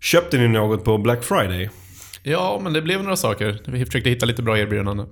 [0.00, 1.70] Köpte ni något på Black Friday?
[2.22, 3.60] Ja, men det blev några saker.
[3.66, 5.06] Vi försökte hitta lite bra erbjudanden.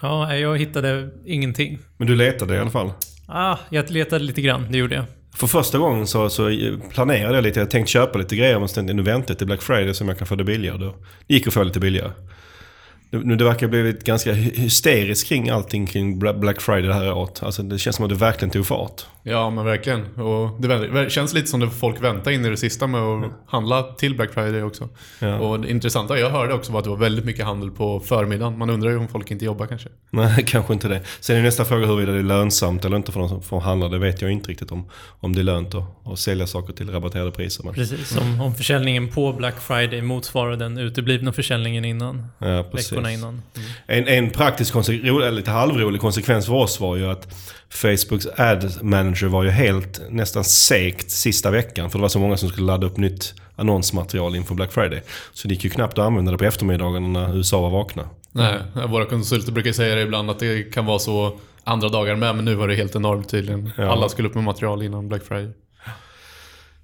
[0.00, 1.78] Ja, jag hittade ingenting.
[1.96, 2.92] Men du letade i alla fall?
[3.28, 5.04] Ah, jag letade lite grann, det gjorde jag.
[5.36, 6.50] För första gången så, så
[6.90, 7.60] planerade jag lite.
[7.60, 10.18] Jag tänkte köpa lite grejer men sen nu väntar jag till Black Friday så jag
[10.18, 10.78] kan få det billigare.
[10.78, 10.94] Då
[11.26, 12.10] det gick att få lite billigare.
[13.10, 17.42] Nu det verkar ha blivit ganska hysteriskt kring allting kring Black Friday det här året.
[17.42, 19.06] Alltså det känns som att det verkligen tog fart.
[19.26, 20.14] Ja, men verkligen.
[20.14, 23.82] Och det känns lite som att folk väntar in i det sista med att handla
[23.82, 24.88] till Black Friday också.
[25.18, 25.38] Ja.
[25.38, 28.58] Och det intressanta jag hörde också var att det var väldigt mycket handel på förmiddagen.
[28.58, 29.88] Man undrar ju om folk inte jobbar kanske.
[30.10, 31.00] Nej, kanske inte det.
[31.20, 33.88] Sen är nästa fråga huruvida det är lönsamt eller inte för de som får handla.
[33.88, 34.90] Det vet jag inte riktigt om.
[35.20, 37.64] Om det är lönt att, att sälja saker till rabatterade priser.
[37.64, 37.74] Men.
[37.74, 42.26] Precis, om, om försäljningen på Black Friday motsvarar den uteblivna försäljningen innan.
[42.38, 42.92] Ja, precis.
[42.92, 43.42] Veckorna innan.
[43.56, 43.68] Mm.
[43.86, 47.34] En, en praktisk, eller lite halvrolig konsekvens för oss var ju att
[47.74, 51.90] Facebooks Ad Manager var ju helt nästan segt sista veckan.
[51.90, 55.02] För det var så många som skulle ladda upp nytt annonsmaterial inför Black Friday.
[55.32, 58.08] Så det gick ju knappt att använda det på eftermiddagen när USA var vakna.
[58.32, 58.54] Nej,
[58.88, 62.36] våra konsulter brukar säga det ibland att det kan vara så andra dagar med.
[62.36, 63.70] Men nu var det helt enormt tydligen.
[63.76, 63.92] Ja.
[63.92, 65.52] Alla skulle upp med material innan Black Friday.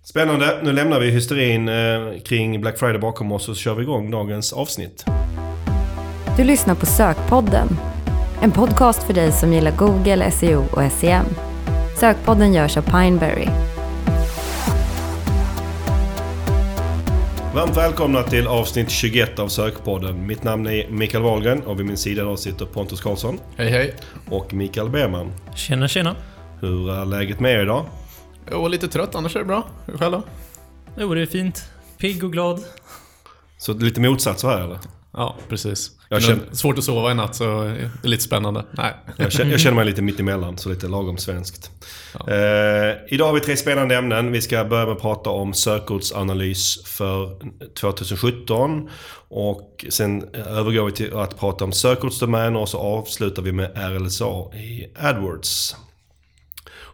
[0.05, 0.61] Spännande.
[0.63, 4.11] Nu lämnar vi hysterin eh, kring Black Friday bakom oss och så kör vi igång
[4.11, 5.05] dagens avsnitt.
[6.37, 7.69] Du lyssnar på Sökpodden
[8.41, 11.25] en podcast för dig som gillar Google, SEO och SEM.
[11.97, 13.49] Sökpodden görs av Pineberry.
[17.55, 20.27] Varmt välkomna till avsnitt 21 av Sökpodden.
[20.27, 23.39] Mitt namn är Mikael Wahlgren och vid min sida idag sitter Pontus Karlsson.
[23.57, 23.97] Hej hej.
[24.31, 25.33] Och Mikael Berman.
[25.55, 26.17] Tjena tjena.
[26.61, 27.85] Hur är läget med er idag?
[28.51, 29.67] Jag var lite trött, annars är det bra.
[29.87, 30.23] Hur själv då?
[30.97, 31.71] Jo, det är fint.
[31.99, 32.61] Pigg och glad.
[33.59, 34.79] Så lite motsatser här eller?
[35.13, 35.91] Ja, precis.
[36.09, 36.43] Jag känner...
[36.53, 38.65] Svårt att sova i natt så det är lite spännande.
[38.71, 38.95] Nej.
[39.17, 41.71] Jag känner, jag känner mig lite mittemellan, så lite lagom svenskt.
[42.19, 42.33] Ja.
[42.33, 44.33] Eh, idag har vi tre spännande ämnen.
[44.33, 47.37] Vi ska börja med att prata om sökordsanalys för
[47.81, 48.89] 2017.
[49.29, 54.55] Och sen övergår vi till att prata om sökordsdomäner och så avslutar vi med RLSA
[54.55, 55.77] i AdWords.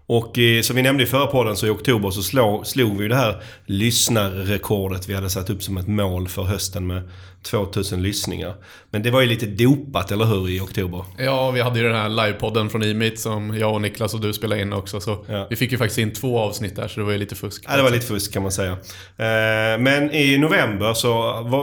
[0.09, 3.17] Och som vi nämnde i förra podden så i oktober så slog, slog vi det
[3.17, 7.11] här lyssnarrekordet vi hade satt upp som ett mål för hösten med
[7.51, 8.55] 2000 lyssningar.
[8.91, 11.05] Men det var ju lite dopat, eller hur, i oktober?
[11.19, 14.33] Ja, vi hade ju den här livepodden från Emit som jag och Niklas och du
[14.33, 15.01] spelade in också.
[15.01, 15.47] Så ja.
[15.51, 17.65] vi fick ju faktiskt in två avsnitt där, så det var ju lite fusk.
[17.69, 18.73] Ja, det var lite fusk kan man säga.
[18.73, 21.13] Eh, men i november så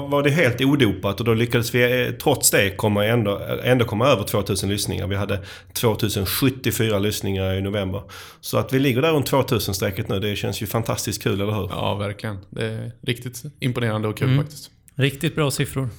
[0.10, 4.08] var det helt odopat och då lyckades vi eh, trots det komma ändå, ändå komma
[4.08, 5.08] över 2000 lyssningar.
[5.08, 5.40] Vi hade
[5.74, 8.02] 2074 lyssningar i november.
[8.42, 11.70] Så att vi ligger där runt 2000-strecket nu, det känns ju fantastiskt kul, eller hur?
[11.72, 12.38] Ja, verkligen.
[12.50, 14.44] Det är riktigt imponerande och kul mm.
[14.44, 14.70] faktiskt.
[14.96, 15.90] Riktigt bra siffror.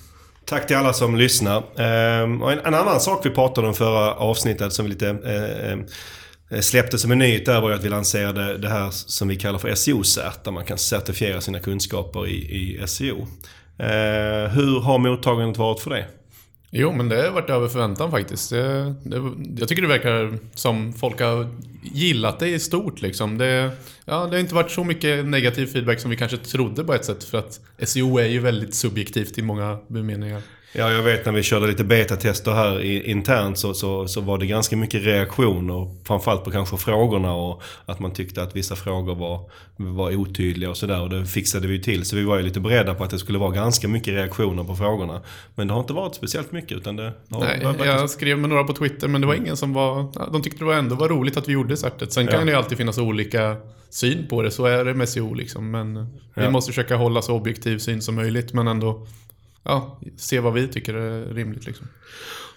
[0.44, 1.80] Tack till alla som lyssnar.
[1.80, 5.72] Ehm, och en, en, annan sak vi pratade om förra avsnittet som vi lite eh,
[6.58, 9.36] eh, släppte som en nyhet där var ju att vi lanserade det här som vi
[9.36, 10.44] kallar för SEO-cert.
[10.44, 13.26] Där man kan certifiera sina kunskaper i, i SEO.
[13.78, 16.06] Eh, hur har mottagandet varit för det?
[16.70, 18.50] Jo, men det har varit över förväntan faktiskt.
[18.50, 19.22] Det, det,
[19.56, 21.50] jag tycker det verkar som folk har
[21.92, 23.02] gillat det i stort.
[23.02, 23.38] Liksom.
[23.38, 23.70] Det,
[24.04, 27.04] ja, det har inte varit så mycket negativ feedback som vi kanske trodde på ett
[27.04, 27.24] sätt.
[27.24, 30.42] För att SEO är ju väldigt subjektivt i många bemeningar.
[30.76, 34.46] Ja, jag vet när vi körde lite betatester här internt så, så, så var det
[34.46, 35.90] ganska mycket reaktioner.
[36.04, 39.40] Framförallt på kanske frågorna och att man tyckte att vissa frågor var,
[39.76, 41.00] var otydliga och sådär.
[41.00, 42.04] Och det fixade vi till.
[42.04, 44.76] Så vi var ju lite beredda på att det skulle vara ganska mycket reaktioner på
[44.76, 45.20] frågorna.
[45.54, 47.86] Men det har inte varit speciellt mycket utan det har Nej, varit...
[47.86, 50.30] jag skrev med några på Twitter men det var ingen som var...
[50.32, 52.12] De tyckte det var ändå var roligt att vi gjorde certet.
[52.12, 52.44] Sen kan ja.
[52.44, 53.56] det ju alltid finnas olika
[53.90, 54.50] syn på det.
[54.50, 55.70] Så är det med SEO liksom.
[55.70, 55.94] Men
[56.34, 56.50] vi ja.
[56.50, 59.06] måste försöka hålla så objektiv syn som möjligt men ändå
[59.64, 61.66] ja, se vad vi tycker är rimligt.
[61.66, 61.86] Liksom.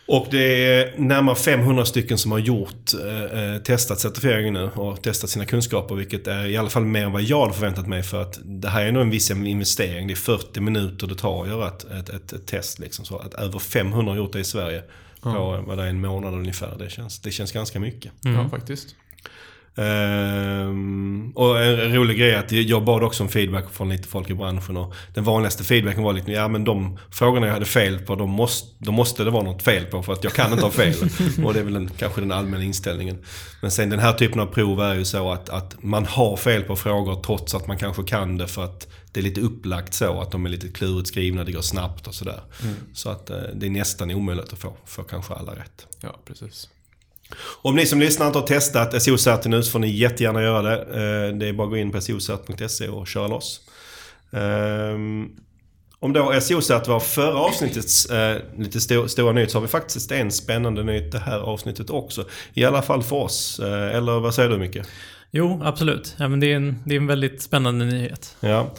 [0.08, 5.02] Och det är närmare 500 stycken som har gjort, eh, eh, testat certifieringen nu och
[5.02, 5.96] testat sina kunskaper.
[5.96, 8.04] Vilket är i alla fall mer än vad jag hade förväntat mig.
[8.04, 10.08] För att det här är nog en viss investering.
[10.08, 12.80] Det är 40 minuter det tar att göra ett, ett, ett, ett test.
[12.80, 13.06] Liksom.
[13.06, 14.84] Så att över 500 har gjort det i Sverige
[15.22, 15.64] på ja.
[15.68, 16.76] vad det är, en månad ungefär.
[16.80, 18.12] Det känns, det känns ganska mycket.
[18.26, 18.38] Mm.
[18.38, 18.96] Ja, faktiskt.
[19.80, 24.30] Um, och en rolig grej är att jag bad också om feedback från lite folk
[24.30, 24.78] i branschen.
[24.78, 28.30] Och den vanligaste feedbacken var lite, ja men de frågorna jag hade fel på, de
[28.30, 30.96] måste, de måste det vara något fel på för att jag kan inte ha fel.
[31.46, 33.18] och det är väl den, kanske den allmänna inställningen.
[33.62, 36.64] Men sen den här typen av prov är ju så att, att man har fel
[36.64, 40.22] på frågor trots att man kanske kan det för att det är lite upplagt så
[40.22, 42.42] att de är lite klurigt skrivna, det går snabbt och sådär.
[42.64, 42.76] Mm.
[42.94, 45.88] Så att eh, det är nästan omöjligt att få, få kanske alla rätt.
[46.02, 46.70] Ja, precis.
[47.62, 50.82] Om ni som lyssnar inte har testat SEO-cert nu så får ni jättegärna göra det.
[50.82, 53.62] Eh, det är bara att gå in på SEOcert.se och köra loss.
[54.32, 55.30] Ehm,
[56.00, 60.12] om då SEO-cert var förra avsnittets eh, lite sto stora nyhet så har vi faktiskt
[60.12, 62.26] en spännande nyhet det här avsnittet också.
[62.54, 63.60] I alla fall för oss.
[63.60, 64.78] Eh, eller vad säger du Micke?
[65.32, 66.16] Jo, absolut.
[66.18, 68.36] Ja, men det, är en, det är en väldigt spännande nyhet.
[68.40, 68.74] Ja.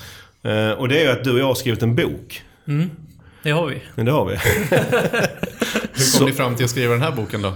[0.77, 2.43] Och det är ju att du och jag har skrivit en bok.
[2.69, 2.91] Mm,
[3.43, 3.83] det har vi.
[3.95, 4.37] Men det har vi.
[5.95, 7.53] Hur kom ni fram till att skriva den här boken då?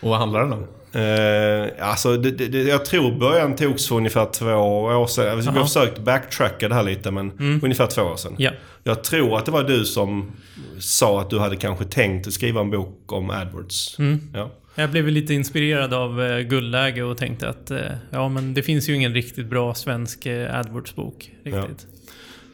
[0.00, 0.66] Och vad handlar den om?
[0.92, 4.46] Eh, alltså, det, det, jag tror början togs för ungefär två
[4.82, 5.40] år sedan.
[5.40, 7.60] Vi har försökt backtracka det här lite, men Mm.
[7.64, 8.34] ungefär två år sedan.
[8.38, 8.50] Ja.
[8.84, 10.32] Jag tror att det var du som
[10.78, 13.98] sa att du hade kanske tänkt att skriva en bok om AdWords.
[13.98, 14.20] Mm.
[14.34, 14.50] Ja.
[14.74, 17.78] Jag blev lite inspirerad av eh, guldläge och tänkte att eh,
[18.10, 21.30] ja, men det finns ju ingen riktigt bra svensk eh, AdWords-bok.
[21.44, 21.86] Riktigt.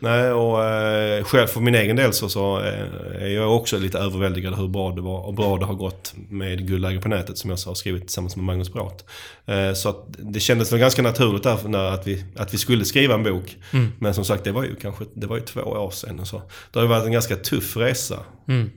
[0.03, 3.99] Nej, och eh, själv för min egen del så, så eh, är jag också lite
[3.99, 7.51] överväldigad hur bra det var och bra det har gått med Guldläge på nätet som
[7.51, 9.05] jag har skrivit tillsammans med Magnus Brath.
[9.47, 12.85] Eh, så att det kändes väl ganska naturligt där när att, vi, att vi skulle
[12.85, 13.57] skriva en bok.
[13.73, 13.93] Mm.
[13.99, 16.21] Men som sagt, det var ju kanske det var ju två år sedan.
[16.21, 16.43] Och så.
[16.73, 18.19] Det har ju varit en ganska tuff resa.
[18.49, 18.71] Mm.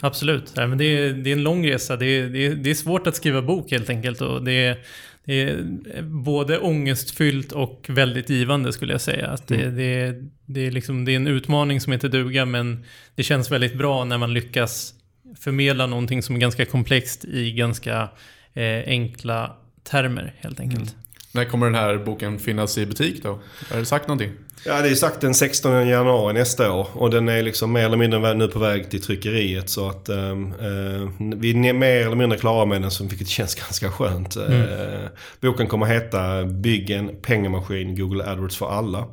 [0.00, 0.52] Absolut.
[0.56, 1.96] Nej, men det, är, det är en lång resa.
[1.96, 4.20] Det är, det, är, det är svårt att skriva bok helt enkelt.
[4.20, 4.78] Och det, är,
[5.24, 9.26] det är både ångestfyllt och väldigt givande skulle jag säga.
[9.28, 9.76] Att det, Mm.
[9.76, 12.84] det, är- det, är liksom, det är en utmaning som heter duga men
[13.14, 14.94] det känns väldigt bra när man lyckas
[15.40, 18.08] förmedla någonting som är ganska komplext i ganska
[18.54, 20.96] eh, enkla termer helt enkelt.
[21.34, 23.40] När kommer den här boken finnas i butik då?
[23.70, 24.32] Har du sagt någonting?
[24.66, 27.96] Ja, det är sagt den 16 januari nästa år och den är liksom mer eller
[27.96, 32.38] mindre nu på väg till tryckeriet så att ehm, eh, vi är mer eller mindre
[32.38, 34.36] klara med den så vilket känns ganska skönt.
[34.36, 35.06] Eh,
[35.40, 39.06] boken kommer heta Bygg en pengamaskin Google AdWords för alla.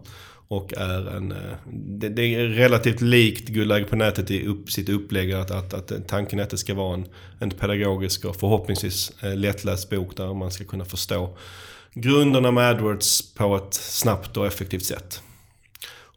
[0.48, 1.32] Och är en...
[1.32, 1.38] eh,
[1.74, 5.32] Det, det är relativt likt Guldläge på nätet i upp, sitt upplägg.
[5.34, 7.06] Att, att, att tanken är att det ska vara en,
[7.40, 11.38] en pedagogisk och förhoppningsvis eh, lättläst bok där man ska kunna förstå
[12.02, 15.22] grunderna med AdWords på ett snabbt och effektivt sätt.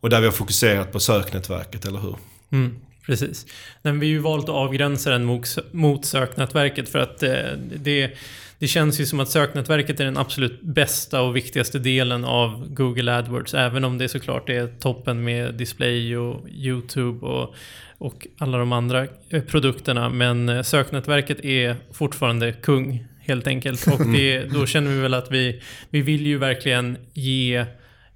[0.02, 2.16] Och där vi har fokuserat på söknätverket, eller hur?
[2.50, 2.76] Mm,
[3.06, 3.46] precis.
[3.82, 5.40] Men vi har ju valt att avgränsa den
[5.72, 7.30] mot, söknätverket för att eh,
[7.76, 8.10] det,
[8.58, 13.16] det känns ju som att söknätverket är den absolut bästa och viktigaste delen av Google
[13.16, 13.54] AdWords.
[13.54, 17.54] Även om det såklart är toppen med display och YouTube och,
[17.98, 20.08] och alla de andra eh, produkterna.
[20.08, 23.86] Men eh, söknätverket är fortfarande kung helt enkelt.
[23.86, 27.66] Och det, då känner vi väl att vi, vi vill ju verkligen ge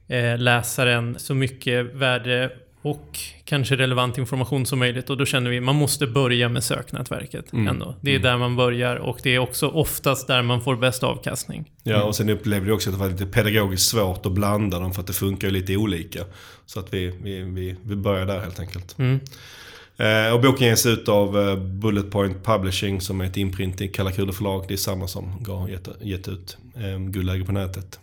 [0.09, 2.51] eh, läsaren så mycket värde
[2.83, 5.11] och kanske relevant information som möjligt.
[5.11, 7.95] Och då känner vi att man måste börja med söknätverket ändå.
[8.01, 11.73] Det är där man börjar och det är också oftast där man får bäst avkastning.
[11.83, 14.93] Ja, och sen upplevde vi också att det var lite pedagogiskt svårt att blanda dem
[14.93, 16.21] för att det funkar lite olika.
[16.67, 18.99] Så att vi, vi, vi, vi börjar där helt enkelt.
[18.99, 19.21] Mm.
[19.97, 23.89] Eh, och boken ges ut av eh, Bullet Point Publishing som är ett imprint i
[23.89, 24.65] Kalla Kulor förlag.
[24.69, 27.99] Det är samma som har gett, gett ut eh, Guldläge på nätet.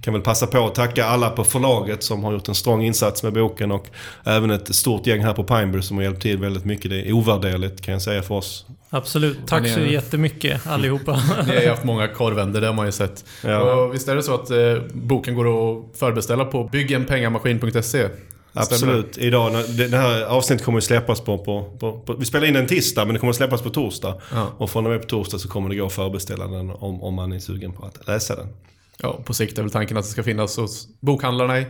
[0.00, 3.22] Kan väl passa på att tacka alla på förlaget som har gjort en strong insats
[3.22, 3.86] med boken och
[4.24, 6.90] även ett stort gäng här på Pinebury som har hjälpt till väldigt mycket.
[6.90, 8.66] Det är ovärderligt kan jag säga för oss.
[8.90, 9.38] Absolut.
[9.46, 11.12] Tack så jättemycket allihopa.
[11.46, 13.24] Ni har ju haft många korvvänder, det har man ju sett.
[13.44, 13.72] Ja.
[13.72, 14.58] Och visst är det så att eh,
[14.92, 18.08] boken går att förbeställa på byggenpengamaskin.se?
[18.52, 19.18] Absolut.
[19.18, 22.14] Idag, när, det det här avsnittet kommer att släppas på, på, på, på...
[22.14, 24.14] Vi spelar in den tisdag men det kommer att släppas på torsdag.
[24.32, 24.46] Ja.
[24.58, 27.14] Och från och med på torsdag så kommer det gå att förbeställa den om, om
[27.14, 28.46] man är sugen på att läsa den.
[28.98, 31.66] Ja, på sikt är väl tanken att det ska finnas hos bokhandlarna i,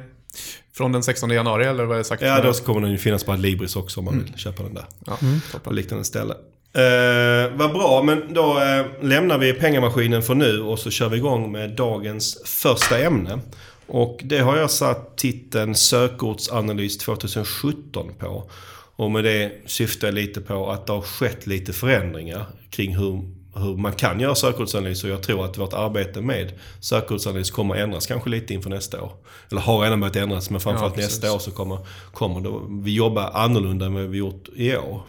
[0.76, 2.22] från den 16 januari, eller vad är det sagt?
[2.22, 4.84] Ja, då kommer den ju finnas på Adlibris också om man vill köpa den där.
[5.06, 5.74] Ja, På toppen.
[5.74, 6.34] liknande ställe.
[6.74, 11.16] Eh, vad bra, men då eh, lämnar vi pengamaskinen för nu och så kör vi
[11.16, 13.38] igång med dagens första ämne.
[13.86, 18.50] Och det har jag satt titeln Sökordsanalys 2017 på.
[18.96, 23.22] Och med det syftar jag lite på att det har skett lite förändringar kring hur,
[23.54, 25.04] hur man kan göra sökordsanalys.
[25.04, 29.12] Och jag tror att vårt arbete med sökordsanalys kommer ändras kanske lite inför nästa år.
[29.50, 31.78] Eller har redan börjat ändras, men framförallt Ja, nästa år så kommer,
[32.12, 35.02] kommer det, vi jobba annorlunda än vad vi gjort i år.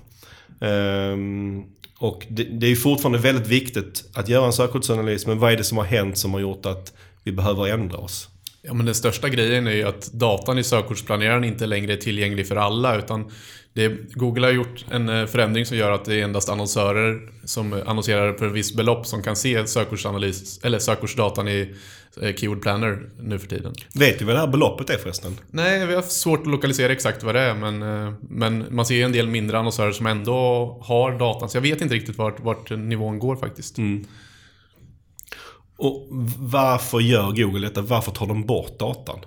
[0.61, 1.63] Ehm,
[1.97, 5.63] och det, det är fortfarande väldigt viktigt att göra en sökordsanalys, men vad är det
[5.63, 8.29] som har hänt som har gjort att vi behöver ändra oss?
[8.65, 12.47] Ja, men den största grejen är ju att datan i sökordsplaneraren inte längre är tillgänglig
[12.47, 13.31] för alla, utan
[13.73, 17.83] det, Google har gjort en eh, förändring som gör att det är endast annonsörer som
[17.85, 21.75] annonserar för ett visst belopp som kan se sökordsanalys, eller sökordsdatan i
[22.21, 23.73] eh, Keyword Planner nu för tiden.
[23.95, 25.39] Vet vi vad det här beloppet är förresten?
[25.51, 28.95] Nej, vi har svårt att lokalisera exakt vad det är, men, eh, men man ser
[28.95, 30.33] ju en del mindre annonsörer som ändå
[30.83, 33.77] har datan, så jag vet inte riktigt vart, vart nivån går faktiskt.
[35.77, 36.07] Och
[36.39, 37.81] varför gör Google detta?
[37.81, 39.19] Varför tar de bort datan?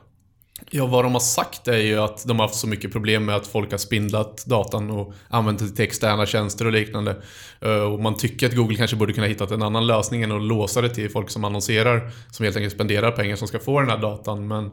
[0.70, 3.36] Ja, vad de har sagt är ju att de har haft så mycket problem med
[3.36, 7.16] att folk har spindlat datan och använt det till externa tjänster och liknande.
[7.60, 10.42] Eh, Och man tycker att Google kanske borde kunna hitta en annan lösning än att
[10.42, 13.90] låsa det till folk som annonserar, som helt enkelt spenderar pengar som ska få den
[13.90, 14.48] här datan.
[14.48, 14.70] Men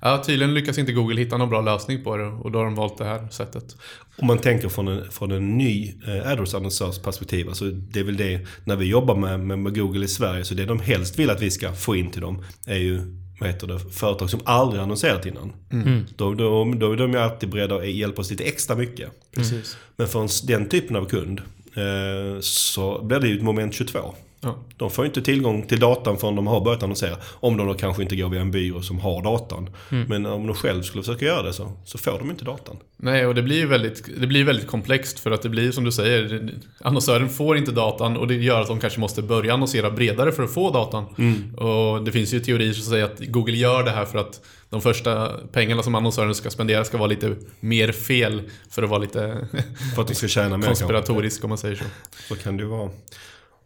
[0.00, 2.74] ja, tydligen lyckas inte Google hitta någon bra lösning på det och då har de
[2.74, 3.76] valt det här sättet.
[4.18, 8.16] Om man tänker från en, från en ny eh, AdWords-annonsörs perspektiv, alltså det är väl
[8.16, 11.30] det, när vi jobbar med, med, med Google i Sverige, så det de helst vill
[11.30, 13.00] att vi ska få in till dem är ju
[13.40, 15.52] vad heter det, företag som aldrig annonserat innan.
[15.72, 16.06] Mm.
[16.16, 19.10] Då, då, då är de ju alltid beredda att hjälpa oss lite extra mycket.
[19.34, 19.76] Precis.
[19.96, 21.40] Men för en, den typen av kund
[21.74, 24.14] eh, så blir det ju ett moment 22.
[24.42, 24.64] Ja.
[24.76, 27.16] De får inte tillgång till datan förrän de har börjat annonsera.
[27.32, 29.70] Om de då kanske inte går via en byrå som har datan.
[29.88, 32.76] Men om de själv skulle försöka göra det så, så får de inte datan.
[32.96, 35.92] Nej, och det blir väldigt, det blir väldigt komplext för att det blir som du
[35.92, 40.32] säger, annonsören får inte datan och det gör att de kanske måste börja annonsera bredare
[40.32, 41.04] för att få datan.
[41.56, 44.80] Och det finns ju teorier som säger att Google gör det här för att de
[44.80, 49.48] första pengarna som annonsören ska spendera ska vara lite mer fel för att vara lite
[49.94, 51.84] För att de ska tjäna mer konspiratorisk om man säger så.
[52.28, 52.90] Så kan det vara.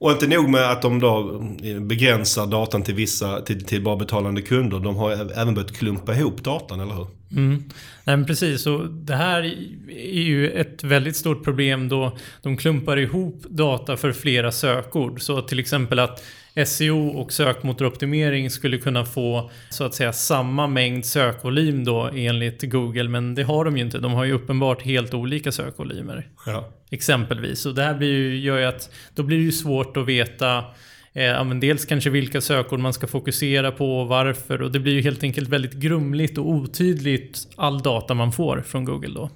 [0.05, 1.43] Och inte nog med att de då
[1.81, 4.79] begränsar datan till vissa, till, till bara betalande kunder.
[4.79, 7.07] De har även börjat klumpa ihop datan, eller hur?
[7.33, 7.65] Mm.
[8.05, 8.67] Nej, men precis.
[8.67, 9.43] Och det här
[9.89, 15.23] är ju ett väldigt stort problem då de klumpar ihop data för flera sökord.
[15.23, 16.23] Så till exempel att
[16.67, 23.09] SEO och sökmotoroptimering skulle kunna få så att säga samma mängd sökvolym då enligt Google.
[23.09, 23.99] Men det har de ju inte.
[23.99, 26.29] De har ju uppenbart helt olika sökvolymer.
[26.47, 26.69] Ja.
[26.91, 27.67] Exempelvis.
[27.67, 30.65] Och det här blir ju, gör ju att då blir det ju svårt att veta
[31.13, 34.63] eh, dels kanske vilka sökord man ska fokusera på och varför.
[34.63, 38.85] Och det blir ju helt enkelt väldigt grumligt och otydligt all data man får från
[38.85, 39.31] Google då.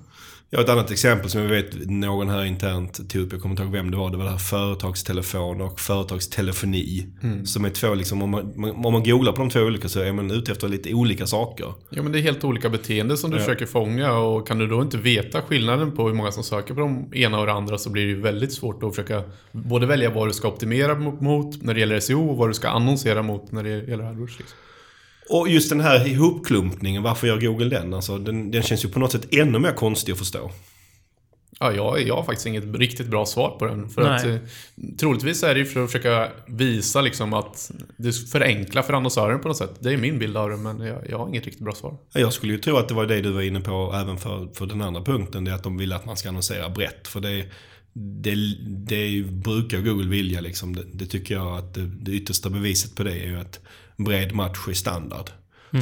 [0.50, 3.32] Jag har ett annat exempel som jag vet någon här internt tog upp.
[3.32, 4.10] Jag kommer inte ihåg vem det var.
[4.10, 7.06] Det var det här företagstelefon och företagstelefoni.
[7.44, 10.12] Som är två liksom, om man, om man googlar på de två olika så är
[10.12, 11.66] man ute efter lite olika saker.
[11.90, 13.40] Ja, men det är helt olika beteende som du Ja.
[13.42, 16.80] försöker fånga och kan du då inte veta skillnaden på hur många som söker på
[16.80, 20.10] de ena och det andra så blir det ju väldigt svårt att försöka både välja
[20.10, 23.22] vad du ska optimera mot- mot när det gäller SEO och vad du ska annonsera
[23.22, 24.38] mot när det gäller AdWords.
[24.38, 24.56] Liksom.
[25.28, 27.94] Och just den här ihopklumpningen, varför gör Google den?
[27.94, 30.50] Alltså, den, den känns ju på något sätt ännu mer konstig att förstå.
[31.60, 33.88] Ja, jag, jag har faktiskt inget riktigt bra svar på den.
[33.88, 34.16] För Nej.
[34.16, 34.36] att, eh,
[34.98, 39.48] troligtvis är det ju för att försöka visa liksom att det förenklar för annonsören på
[39.48, 39.76] något sätt.
[39.80, 41.96] Det är min bild av det, men jag, jag har inget riktigt bra svar.
[42.12, 44.66] Jag skulle ju tro att det var det du var inne på även för, för
[44.66, 45.44] den andra punkten.
[45.44, 47.08] Det är att de vill att man ska annonsera brett.
[47.08, 47.46] För det,
[47.92, 50.76] det, det brukar Google vilja liksom.
[50.76, 53.60] Det, det tycker jag att det, det yttersta beviset på det är ju att
[53.98, 55.30] bred match är standard.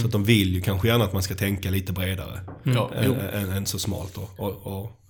[0.00, 3.14] Så att de vill ju kanske gärna att man ska tänka lite bredare Ja, än,
[3.20, 4.14] än, än så smalt.
[4.14, 4.28] då.
[4.44, 5.00] Och, och,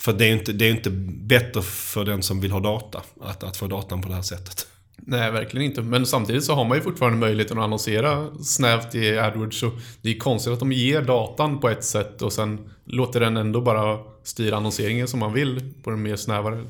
[0.00, 0.90] för det är ju inte, det är ju inte
[1.26, 4.66] bättre för den som vill ha data att, att få datan på det här sättet.
[4.96, 5.82] Nej, verkligen inte.
[5.82, 9.58] Men samtidigt så har man ju fortfarande möjligheten att annonsera snävt i AdWords.
[9.58, 9.70] Så
[10.02, 13.60] det är konstigt att de ger datan på ett sätt och sen låter den ändå
[13.60, 16.64] bara styra annonseringen som man vill på en mer snävare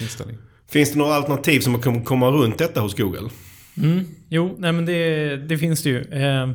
[0.00, 0.36] inställning.
[0.68, 3.28] Finns det några alternativ som man kan komma runt detta hos Google?
[3.76, 4.04] Mm.
[4.28, 6.00] Jo, nej men det, det finns det ju.
[6.00, 6.48] Eh,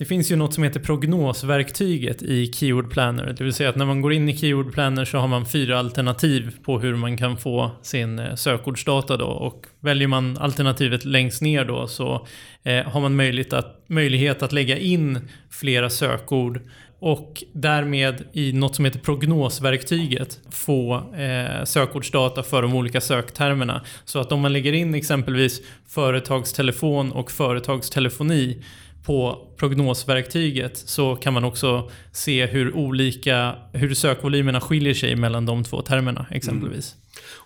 [0.00, 3.34] det finns ju något som heter prognosverktyget i Keyword Planner.
[3.38, 5.78] Det vill säga att när man går in i Keyword Planner så har man fyra
[5.78, 9.26] alternativ på hur man kan få sin eh, sökordsdata då.
[9.26, 12.26] Och väljer man alternativet längst ner då så
[12.62, 16.60] eh, har man möjlighet att, möjlighet att lägga in flera sökord
[17.00, 23.80] och därmed i något som heter prognosverktyget få eh, sökordsdata för de olika söktermerna.
[24.04, 28.62] Så att om man lägger in exempelvis företagstelefon och företagstelefoni
[29.04, 35.64] på prognosverktyget så kan man också se hur olika, hur sökvolymerna skiljer sig mellan de
[35.64, 36.92] två termerna exempelvis.
[36.94, 36.99] Mm.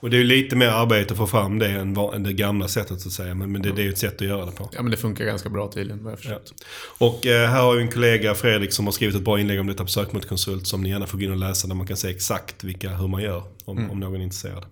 [0.05, 3.01] Och det är ju lite mer arbete att få fram det än, det gamla sättet
[3.01, 3.35] så att säga.
[3.35, 4.71] Men, men det, det är ett sätt att göra det på.
[4.73, 6.39] Ja, men det funkar ganska bra tydligen vad jag Ja.
[6.39, 6.65] förstått.
[6.99, 9.67] Och eh, här har ju en kollega, Fredrik, som har skrivit ett bra inlägg om
[9.67, 12.11] detta på Sökmotorkonsult som ni gärna får gå in och läsa där man kan se
[12.11, 14.65] exakt vilka, hur man gör om, om någon är intresserad.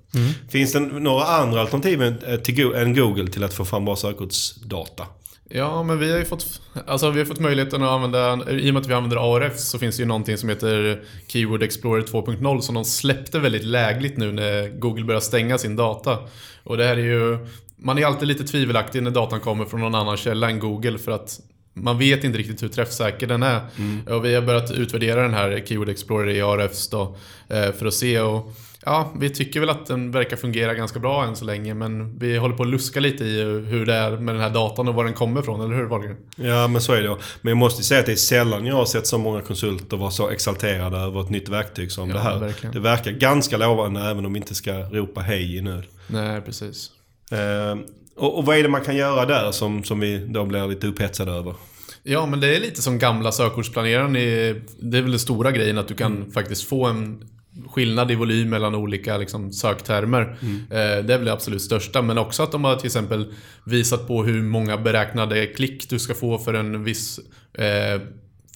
[0.51, 5.07] Finns det några andra alternativ än, eh, än Google till att få fram bra sökordsdata?
[5.55, 8.75] Ja, men vi har ju fått, alltså vi har fått möjligheten att använda, i och
[8.75, 12.61] med att vi använder ARF så finns det ju någonting som heter Keyword Explorer 2.0
[12.61, 16.19] som de släppte väldigt lägligt nu när Google börjar stänga sin data.
[16.65, 17.39] Och det här är ju,
[17.77, 21.13] man är alltid lite tvivelaktig när datan kommer från någon annan källa än Google för
[21.13, 21.41] att
[21.75, 23.61] man vet inte riktigt hur träffsäker den är.
[24.11, 27.17] Och vi har börjat utvärdera den här Keyword Explorer i ARFs då,
[27.49, 28.53] eh, för att se och
[28.85, 32.37] Ja, vi tycker väl att den verkar fungera ganska bra än så länge men vi
[32.37, 35.05] håller på att luska lite i hur det är med den här datan och var
[35.05, 36.17] den kommer ifrån, eller hur Wahlgren?
[36.37, 37.09] Ja, men så är det.
[37.41, 40.11] Men jag måste säga att det är sällan jag har sett så många konsulter vara
[40.11, 42.39] så exalterade över ett nytt verktyg som Ja, det här.
[42.39, 42.75] verkligen.
[42.75, 45.85] Det verkar ganska lovande även om vi inte ska ropa hej i nöd.
[46.07, 46.91] Nej, precis.
[48.17, 50.87] Och, och vad är det man kan göra där som, som vi då blir lite
[50.87, 51.55] upphetsade över?
[52.03, 54.13] Ja, men det är lite som gamla sökordsplaneraren.
[54.13, 57.29] Det är väl den stora grejen att du kan faktiskt få en
[57.71, 60.39] skillnad i volym mellan olika liksom, söktermer.
[60.71, 62.03] Eh, det är väl det absolut största.
[62.03, 66.15] Men också att de har till exempel visat på hur många beräknade klick du ska
[66.15, 67.21] få för en viss
[67.55, 68.01] eh,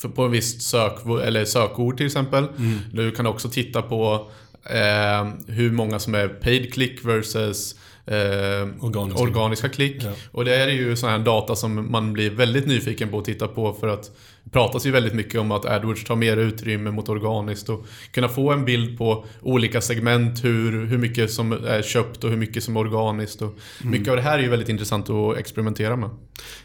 [0.01, 0.93] för, på en viss sök,
[1.25, 2.47] eller sökord till exempel.
[2.93, 4.31] Du kan också titta på
[4.71, 7.75] eh, hur många som är paid click versus
[8.07, 9.23] eh, Organiska.
[9.23, 9.69] organiska.
[9.69, 10.05] klick.
[10.05, 10.13] Ja.
[10.33, 13.49] Och det är ju sån här data som man blir väldigt nyfiken på att titta
[13.49, 14.11] på för att
[14.53, 18.53] pratas ju väldigt mycket om att AdWords tar mer utrymme mot organiskt och kunna få
[18.53, 22.77] en bild på olika segment, hur, hur mycket som är köpt och hur mycket som
[22.77, 23.43] är organiskt.
[23.43, 26.11] Och Mycket av det här är ju väldigt intressant att experimentera med.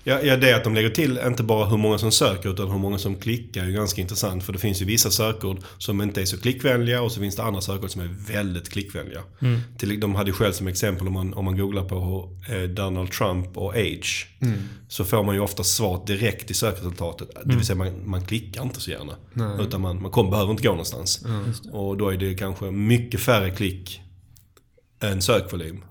[0.04, 2.78] Ja, ja, det att de lägger till inte bara hur många som söker utan hur
[2.78, 4.44] många som klickar är ju ganska intressant.
[4.44, 7.44] För det finns ju vissa sökord som inte är så klickvänliga och så finns det
[7.44, 9.22] andra sökord som är väldigt klickvänliga.
[9.78, 13.12] Till, de hade ju själv som exempel om man, om man googlar på eh, Donald
[13.12, 14.28] Trump och age.
[14.92, 17.30] Så får man ju ofta svar direkt i sökresultatet.
[17.46, 19.16] Det vill säga man, man klickar inte så gärna.
[19.60, 21.26] Utan man, man kom, behöver inte gå någonstans.
[21.72, 24.02] Och då är det kanske mycket färre klick
[25.02, 25.84] än sökvolym.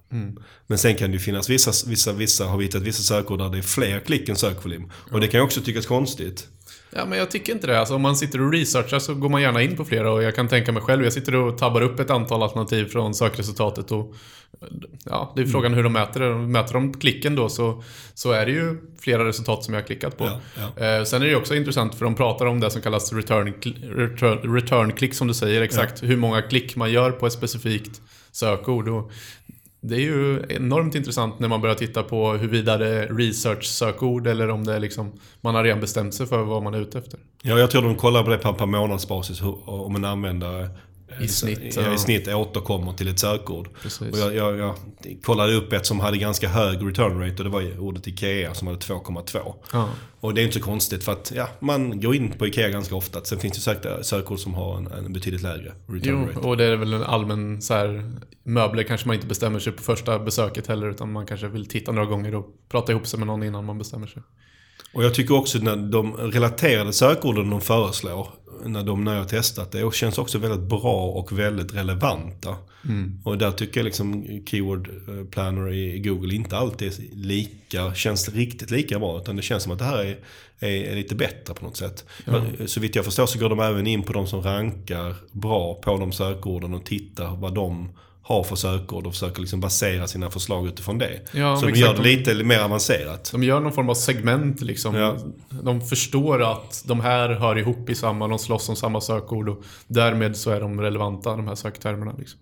[0.67, 3.49] Men sen kan det ju finnas vissa, vissa, vissa har vi hittat vissa sökord där
[3.51, 4.91] det är fler klick än sökvolym.
[5.11, 6.49] Och det kan ju också tyckas konstigt.
[6.91, 7.79] Ja, men jag tycker inte det.
[7.79, 10.35] Alltså, om man sitter och researchar så går man gärna in på flera och jag
[10.35, 14.15] kan tänka mig själv, jag sitter och tabbar upp ett antal alternativ från sökresultatet och
[15.05, 16.35] ja, det är frågan hur de mäter det.
[16.35, 17.83] Mäter de klicken då så,
[18.15, 20.25] så är det ju flera resultat som jag har klickat på.
[20.25, 20.41] Ja,
[20.77, 20.85] ja.
[20.85, 23.55] Eh, sen är det också intressant för de pratar om det som kallas return,
[23.97, 28.01] return, return klick som du säger, exakt hur många klick man gör på ett specifikt
[28.33, 28.89] sökord.
[28.89, 29.11] Och
[29.81, 34.49] det är ju enormt intressant när man börjar titta på huruvida det är research-sökord eller
[34.49, 37.21] om det är liksom, man har redan bestämt sig för vad man är ute efter.
[37.43, 40.69] Ja, jag tror de kollar på det på, på månadsbasis hur, om en användare
[41.25, 43.69] i snitt, ja, i snitt återkommer till ett sökord.
[43.83, 44.13] Precis.
[44.13, 44.75] Och jag, jag, jag
[45.23, 48.67] kollade upp ett som hade ganska hög return rate och det var ordet IKEA som
[48.67, 49.55] hade 2,2.
[49.73, 49.89] Ja.
[50.21, 52.95] Och det är inte så konstigt för att ja, man går in på IKEA ganska
[52.95, 53.25] ofta.
[53.25, 56.49] Sen finns det säkert sökord som har en, en betydligt lägre return Jo, rate.
[56.49, 58.13] och det är väl en allmän så här,
[58.45, 61.93] möbler kanske man inte bestämmer sig på första besöket heller utan man kanske vill titta
[61.93, 64.23] några gånger och prata ihop sig med någon innan man bestämmer sig.
[64.93, 68.29] Och jag tycker också när de relaterade sökorden de föreslår,
[68.65, 72.57] när de när jag har testat det, känns också väldigt bra och väldigt relevanta.
[73.25, 78.29] Och där tycker jag liksom Keyword eh, Planner i Google inte alltid är lika, känns
[78.29, 79.21] riktigt lika bra.
[79.21, 80.19] Utan det känns som att det här är,
[80.59, 82.05] är, är lite bättre på något sätt.
[82.67, 85.97] Så vitt jag förstår så går de även in på de som rankar bra på
[85.97, 87.89] de sökorden och tittar vad de
[88.31, 91.21] har för sökord och försöker liksom basera sina förslag utifrån det.
[91.33, 93.29] Ja, så de gör det lite mer avancerat.
[93.33, 94.95] De gör någon form av segment liksom.
[94.95, 95.17] Ja.
[95.63, 99.63] De förstår att de här hör ihop i samma, de slåss om samma sökord och
[99.87, 102.15] därmed så är de relevanta, de här söktermerna.
[102.19, 102.41] Liksom.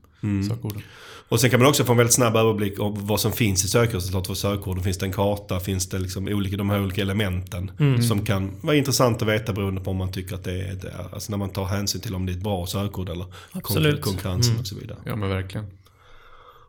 [0.48, 0.82] Sökorden.
[1.30, 3.68] Och sen kan man också få en väldigt snabb överblick av vad som finns i
[3.68, 4.82] sökresultat för sökord.
[4.82, 5.60] Finns det en karta?
[5.60, 7.70] Finns det liksom olika, de här olika elementen?
[8.08, 11.12] Som kan vara intressant att veta beroende på om man tycker att det är, ett-
[11.12, 14.00] alltså när man tar hänsyn till om det är ett bra sökord eller Absolut.
[14.00, 14.98] konkurrensen och så vidare.
[15.04, 15.66] Ja men verkligen.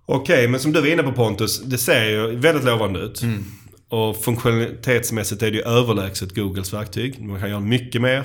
[0.06, 3.22] Okej, men som du var inne på Pontus, det ser ju väldigt lovande ut.
[3.90, 7.22] Och funktionalitetsmässigt är det ju överlägset Googles verktyg.
[7.22, 8.24] Man kan göra mycket mer.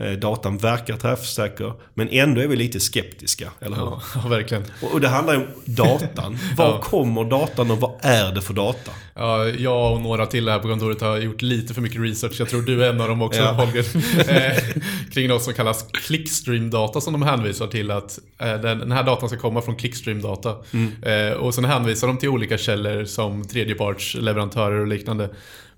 [0.00, 1.72] Eh, Datan verkar träffsäker.
[1.94, 3.82] Men ändå är vi lite skeptiska, eller hur?
[3.84, 4.64] Ja, ja verkligen.
[4.92, 6.38] Och- det handlar ju om datan.
[6.56, 8.90] Var kommer datan och vad är det för data?
[9.20, 12.40] Ja, jag och några till här på kontoret har gjort lite för mycket research.
[12.40, 13.52] Jag tror du är en av dem också Ja.
[13.52, 13.86] Holger.
[14.30, 19.02] Eh, kring något som kallas clickstream-data som de hänvisar till att eh, den, den här
[19.02, 20.54] datan ska komma från clickstream-data.
[21.02, 25.30] Eh, och sen hänvisar de till olika källor som tredjepartsleverantörer och liknande.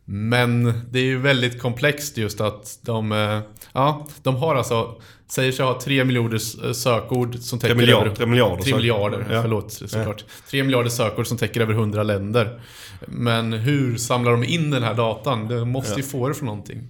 [0.05, 5.65] Men det är ju väldigt komplext just att de, ja, de har alltså, säger sig
[5.65, 8.81] ha tre miljarder eh, sökord som täcker miljarder, över, tre miljarder tre sökord.
[8.81, 9.43] miljarder, Ja.
[9.43, 10.25] förlåt såklart.
[10.51, 12.61] Tre miljarder sökord som täcker över hundra länder.
[13.07, 15.49] Men hur samlar de in den här datan?
[15.49, 16.89] De måste ju få det från någonting.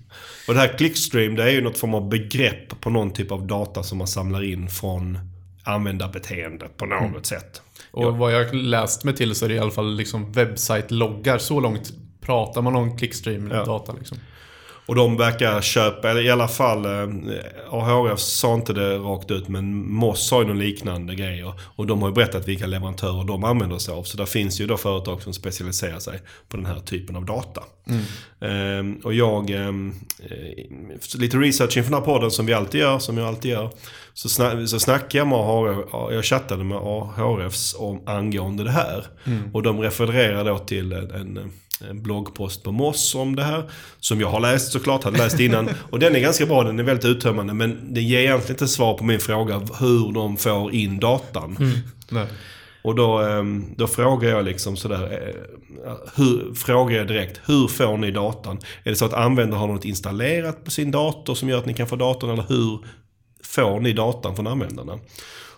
[0.48, 3.46] Och det här clickstream, det är ju något form av begrepp på någon typ av
[3.46, 5.18] data som man samlar in från
[5.64, 7.62] användarbeteende på något sätt.
[7.90, 11.38] Och vad jag läst mig till så är det i alla fall liksom webbsite-loggar.
[11.38, 13.92] Så långt pratar man om clickstream-data.
[13.98, 14.18] Liksom.
[14.86, 17.08] Och de verkar köpa, eller i alla fall eh,
[17.70, 21.52] AHRF sa inte det rakt ut men Moss har ju någon liknande grejer.
[21.60, 24.02] Och de har ju berättat vilka leverantörer de använder sig av.
[24.02, 27.62] Så där finns ju då företag som specialiserar sig på den här typen av data.
[28.40, 29.94] Ehm, och jag, ehm,
[30.30, 33.70] eh, lite research inför den här podden som vi alltid gör, som jag alltid gör.
[34.14, 39.06] Så, sna- så snackade jag med AHRF, jag chattade med AHRFs om angående det här.
[39.52, 41.52] Och de refererar då till en, en
[41.90, 43.70] en bloggpost på Moss om det här.
[44.00, 45.70] Som jag har läst såklart, hade läst innan.
[45.90, 47.54] Och den är ganska bra, den är väldigt uttömmande.
[47.54, 51.56] Men den ger egentligen inte svar på min fråga hur de får in datan.
[52.08, 52.26] Nej.
[52.82, 57.96] Och då, ehm, då frågar jag liksom sådär, eh, hur, frågar jag direkt, hur får
[57.96, 58.60] ni datan?
[58.84, 61.74] Är det så att användaren har något installerat på sin dator som gör att ni
[61.74, 62.30] kan få datorn?
[62.30, 62.78] Eller hur
[63.44, 64.98] får ni datan från användarna?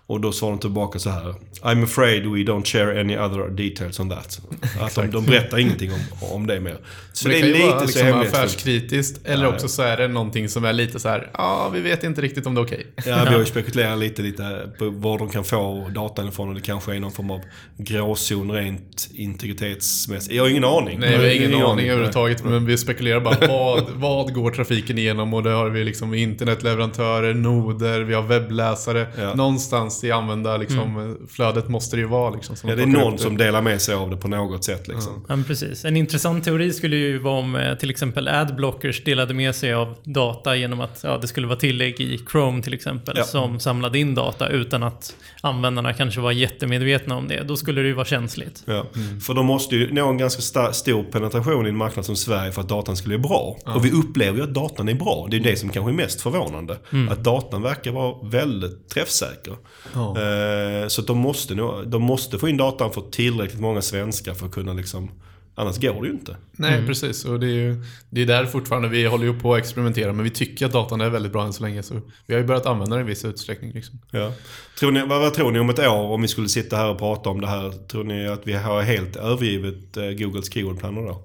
[0.06, 1.34] Och då svarar de tillbaka så här.
[1.62, 4.40] I'm afraid we don't share any other details on that.
[4.80, 6.78] Att de, de berättar ingenting om, om det mer.
[7.12, 9.26] Så det, det kan ju vara liksom affärskritiskt.
[9.26, 12.20] Eller också så är det någonting som är lite så här, ja, vi vet inte
[12.20, 12.86] riktigt om det är okej.
[12.98, 13.12] Okay.
[13.12, 16.54] Ja, vi har ju spekulerat lite, lite på var de kan få datan ifrån och
[16.54, 17.40] det kanske är någon form av
[17.76, 20.34] gråzon rent integritetsmässigt.
[20.34, 21.00] Jag har ingen aning.
[21.00, 22.44] Nej, vi har ingen, ingen aning överhuvudtaget.
[22.44, 25.34] Men vi spekulerar bara, vad, vad går trafiken igenom?
[25.34, 29.06] Och det har vi liksom internetleverantörer, noder, vi har webbläsare.
[29.18, 29.34] Ja.
[29.34, 31.28] Någonstans i användarflödet liksom, mm.
[31.28, 32.34] flödet måste det ju vara.
[32.34, 34.88] Liksom, ja, det är någon som delar med sig av det på något sätt.
[34.88, 35.24] Liksom.
[35.28, 35.84] Ja, precis.
[35.84, 39.96] En intressant teori skulle ju vara om eh, till exempel adblockers delade med sig av
[40.04, 43.24] data genom att ja, det skulle vara tillägg i Chrome till exempel ja.
[43.24, 47.42] som samlade in data utan att användarna kanske var jättemedvetna om det.
[47.42, 48.62] Då skulle det ju vara känsligt.
[48.64, 48.86] Ja.
[48.96, 49.20] Mm.
[49.20, 52.60] För de måste ju nå en ganska stor penetration i en marknad som Sverige för
[52.60, 53.56] att datan skulle bli bra.
[53.64, 53.74] Ja.
[53.74, 55.26] Och vi upplever ju att datan är bra.
[55.30, 56.78] Det är det som kanske är mest förvånande.
[56.92, 57.08] Mm.
[57.08, 59.56] Att datan verkar vara väldigt träffsäker.
[59.94, 60.20] Ja.
[60.20, 61.54] Eh, så de måste,
[61.86, 65.10] de måste få in datan för tillräckligt många svenskar för att kunna liksom
[65.56, 66.36] Annars går det ju inte.
[66.52, 66.86] Nej, mm.
[66.86, 67.24] precis.
[67.24, 70.12] Och det är ju det är där fortfarande vi håller ju på att experimentera.
[70.12, 71.82] Men vi tycker att datan är väldigt bra än så länge.
[71.82, 71.94] Så
[72.26, 73.72] vi har ju börjat använda den i viss utsträckning.
[73.72, 73.98] Liksom.
[74.10, 74.32] Ja.
[74.78, 76.98] Tror ni, vad, vad, tror ni om ett år om vi skulle sitta här och
[76.98, 77.70] prata om det här?
[77.70, 81.22] Tror ni att vi har helt övergivit eh, Googles keywordplaner då?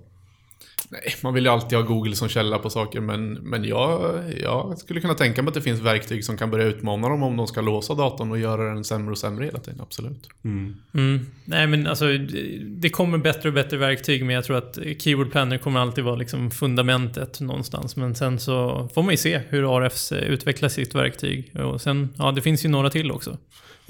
[0.92, 4.78] Nej, man vill ju alltid ha Google som källa på saker men, men jag, jag
[4.78, 7.48] skulle kunna tänka mig att det finns verktyg som kan börja utmana dem om de
[7.48, 9.82] ska låsa datorn och göra den sämre och sämre hela tiden.
[9.82, 10.30] Absolut.
[10.44, 10.76] Mm.
[10.94, 11.26] Mm.
[11.46, 12.06] Nej men alltså
[12.62, 16.16] det kommer bättre och bättre verktyg men jag tror att Keyword Planner kommer alltid vara
[16.16, 17.96] liksom fundamentet någonstans.
[17.96, 21.56] Men sen så får man ju se hur RFs utvecklar sitt verktyg.
[21.56, 23.38] Och sen, ja det finns ju några till också.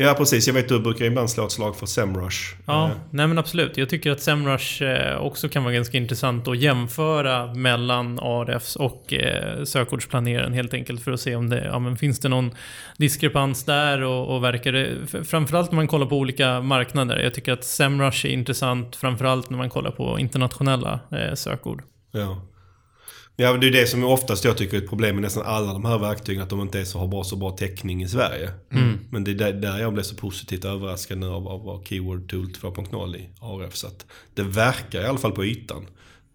[0.01, 0.47] Ja, precis.
[0.47, 2.55] Jag vet att du brukar ibland slå ett slag för Semrush.
[2.65, 2.91] Ja, eh.
[3.09, 3.77] nej men absolut.
[3.77, 9.13] Jag tycker att Semrush eh, också kan vara ganska intressant att jämföra mellan RFs och
[9.13, 12.51] eh, sökordsplaneraren helt enkelt för att se om det ja, men finns det någon
[12.97, 14.89] diskrepans där och, och verkar det...
[15.25, 17.19] Framförallt när man kollar på olika marknader.
[17.19, 20.99] Jag tycker att Semrush är intressant framförallt när man kollar på internationella
[21.35, 21.83] sökord.
[22.11, 22.41] Ja.
[23.41, 25.85] Ja, det är det som oftast jag tycker är ett problem med nästan alla de
[25.85, 26.41] här verktygen.
[26.41, 28.49] Att de inte är så, har bra, så bra täckning i Sverige.
[28.73, 28.99] Mm.
[29.09, 32.29] Men det är där, där jag blev så positivt överraskad nu av, av, av Keyword
[32.29, 33.75] Tool 2.0 i ARF.
[33.75, 35.87] Så att det verkar i alla fall på ytan.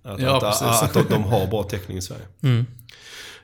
[0.05, 2.25] Att, ja, att, att, att, de har bra täckning i Sverige.
[2.43, 2.67] Mm.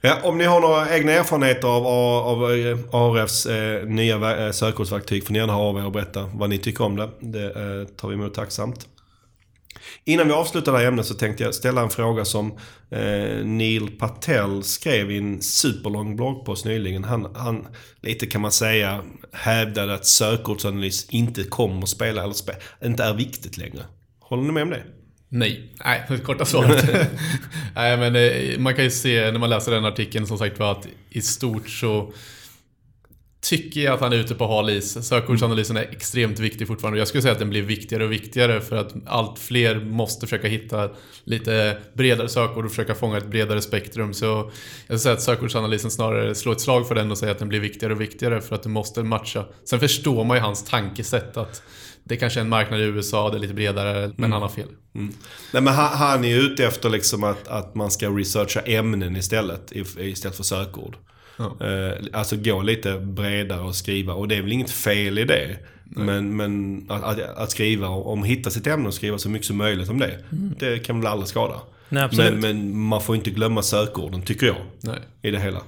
[0.01, 2.45] Ja, om ni har några egna erfarenheter av, av
[2.93, 6.59] ARFs eh, nya eh, sökordsverktyg får ni gärna ha av er och berätta vad ni
[6.59, 7.09] tycker om det.
[7.21, 8.87] Det eh, tar vi emot tacksamt.
[10.05, 12.59] Innan vi avslutar det här ämnet så tänkte jag ställa en fråga som
[12.91, 17.05] eh, Neil Patel skrev i en superlång bloggpost nyligen.
[17.05, 17.67] Han, han,
[18.03, 23.15] lite kan man säga, hävdade att sökordsanalys inte kommer att spela, eller spela, inte är
[23.15, 23.83] viktigt längre.
[24.21, 24.83] Håller ni med om det?
[25.29, 26.85] Nej, nej, det korta svaret.
[27.75, 30.73] nej, men eh, man kan ju se när man läser den artikeln som sagt var
[30.73, 32.13] att i stort så
[33.41, 35.07] tycker jag att han är ute på hal is.
[35.07, 36.99] Sökordsanalysen är extremt viktig fortfarande.
[36.99, 40.49] Jag skulle säga att den blir viktigare och viktigare för att allt fler måste försöka
[40.49, 40.91] hitta
[41.25, 44.15] lite bredare sökord och försöka fånga ett bredare spektrum.
[44.15, 44.51] Så jag
[44.85, 47.61] skulle säga att sökordsanalysen snarare slår ett slag för den och säger att den blir
[47.61, 49.45] viktigare och viktigare för att du måste matcha.
[49.65, 51.63] Sen förstår man ju hans tankesätt att
[52.05, 54.33] det kanske är en marknad i USA, det är lite bredare, men mm.
[54.33, 54.69] han har fel.
[54.95, 55.15] Mm.
[55.53, 59.73] Nej, men han, han är ute efter liksom att, att man ska researcha ämnen istället,
[59.99, 60.97] istället för sökord.
[61.41, 61.67] Ja.
[61.67, 64.15] Eh, alltså gå lite bredare och skriva.
[64.15, 65.57] Och det är väl inget fel i det.
[65.85, 69.57] Men, men att, att, att, skriva om hitta sitt ämne och skriva så mycket som
[69.57, 70.19] möjligt om det.
[70.33, 70.55] Mm.
[70.59, 71.55] Det kan väl aldrig skada.
[71.89, 74.57] Nej, men, men, man får inte glömma sökorden, tycker jag.
[74.81, 74.99] Nej.
[75.23, 75.61] I det hela.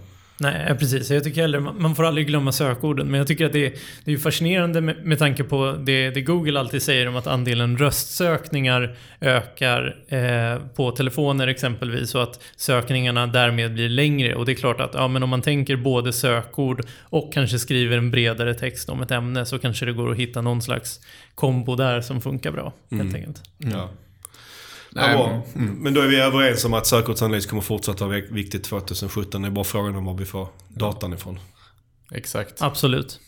[0.43, 1.11] Nej, precis.
[1.11, 3.11] Jag tycker heller, man får aldrig glömma sökorden.
[3.11, 3.73] Men jag tycker att det är,
[4.05, 7.79] det är fascinerande med, med tanke på det, det, Google alltid säger om att andelen
[7.79, 14.35] röstsökningar ökar eh, på telefoner exempelvis och att sökningarna därmed blir längre.
[14.35, 17.99] Och det är klart att ja, men om man tänker både sökord och kanske skriver
[17.99, 21.01] en bredare text om ett ämne så kanske det går att hitta någon slags
[21.35, 22.73] kombo där som funkar bra.
[22.91, 23.15] Helt mm.
[23.15, 23.43] enkelt.
[23.63, 23.79] Mm.
[23.79, 23.91] Ja.
[24.95, 25.75] Nej, ja, mm.
[25.75, 29.43] Men då är vi överens om att sökordsanalys kommer fortsätta vara viktigt 2017.
[29.43, 31.39] Det är bara frågan om var vi får datan ifrån.
[32.11, 32.63] Exakt.
[32.63, 33.21] Absolut.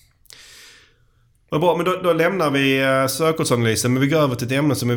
[1.48, 3.92] Vad bra, men då, då, lämnar vi eh, sökordsanalysen.
[3.92, 4.94] Men vi går över till ett ämne som är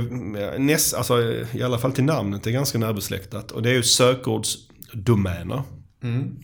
[0.54, 1.22] eh, näst, alltså,
[1.54, 3.52] i alla fall till namnet, är ganska närbesläktat.
[3.52, 5.64] Och det är ju sökordsdomäner.
[6.04, 6.36] Mm.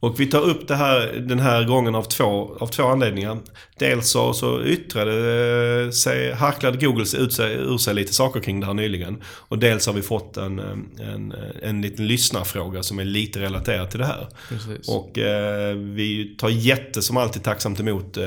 [0.00, 3.38] Och vi tar upp det här den här gången av två, av två anledningar.
[3.78, 8.66] Dels så, så yttrade sig, harklade Google ut sig, ur sig lite saker kring det
[8.66, 9.22] här nyligen.
[9.26, 10.58] Och dels har vi fått en,
[11.00, 14.28] en, en liten lyssnarfråga som är lite relaterad till det här.
[14.48, 14.88] Precis.
[14.88, 18.24] Och eh, vi tar jätte som alltid tacksamt emot eh,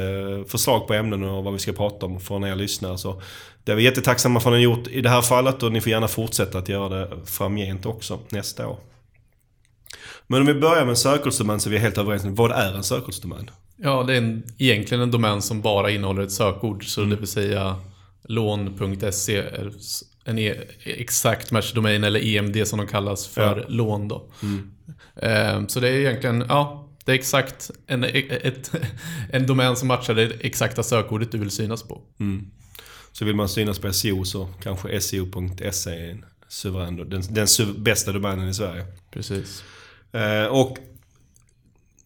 [0.47, 2.97] förslag på ämnen och vad vi ska prata om från er lyssnare.
[2.97, 3.21] Så
[3.63, 5.91] det är vi jättetacksamma för att ni gjort i det här fallet och ni får
[5.91, 8.77] gärna fortsätta att göra det framgent också nästa år.
[10.31, 12.73] Men om vi börjar med en sökordsdomän så är vi helt överens om vad är
[12.73, 13.49] en sökordsdomän?
[13.77, 16.85] Ja, det är en, egentligen en domän som bara innehåller ett sökord.
[16.87, 17.75] Så det vill säga
[18.23, 19.71] lån.se är
[20.23, 23.65] en e exakt match domain eller EMD som de kallas för Ja.
[23.67, 24.29] lån då.
[25.15, 28.71] Eh, Så det är egentligen, ja, det är exakt en, ett,
[29.31, 32.01] en domän som matchar det exakta sökordet du vill synas på.
[33.11, 37.47] Så vill man synas på SEO så kanske SEO.se är en suverän, den, den
[37.83, 38.85] bästa domänen i Sverige.
[39.11, 39.63] Precis.
[40.11, 40.77] Eh, och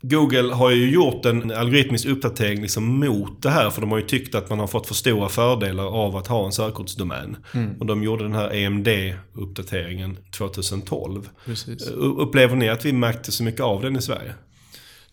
[0.06, 3.70] Google har ju gjort en algoritmisk uppdatering liksom mot det här.
[3.70, 6.46] För de har ju tyckt att man har fått för stora fördelar av att ha
[6.46, 7.38] en sökordsdomän.
[7.80, 11.30] Och de gjorde den här EMD-uppdateringen 2012.
[11.46, 11.88] Precis.
[11.88, 14.34] U- Upplever ni att vi märkte så mycket av den i Sverige?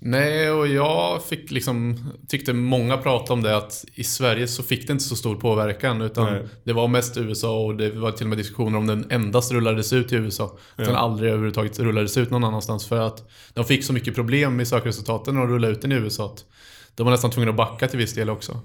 [0.02, 1.96] Nej, och jag fick liksom,
[2.28, 6.02] tyckte många pratade om det att i Sverige så fick det inte så stor påverkan
[6.02, 6.42] utan Nej.
[6.64, 9.92] det var mest USA och det var till och med diskussioner om den endast rullades
[9.92, 10.58] ut i USA.
[10.76, 14.56] Att den aldrig överhuvudtaget rullades ut någon annanstans för att de fick så mycket problem
[14.56, 16.26] med sökresultaten när de rullade ut den i USA.
[16.26, 16.44] Att
[16.94, 18.60] de var nästan tvungna att backa till viss del också.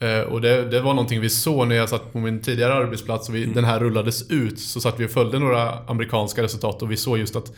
[0.00, 3.28] Eh, Och det, det var någonting vi såg när jag satt på min tidigare arbetsplats
[3.28, 4.58] och vi, den här rullades ut.
[4.58, 7.52] Så satt vi och följde några amerikanska resultat och vi såg just att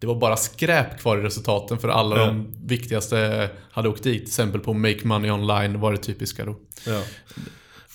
[0.00, 2.26] det var bara skräp kvar i resultaten för alla Ja.
[2.26, 4.18] de viktigaste hade åkt dit.
[4.22, 6.56] Till exempel på Make Money Online var det typiska då.
[6.86, 7.02] Ja.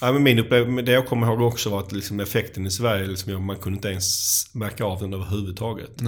[0.01, 3.07] Ja, men min upplevelse, det jag kommer ihåg också var att liksom effekten i Sverige,
[3.07, 6.01] liksom, man kunde inte ens märka av den överhuvudtaget.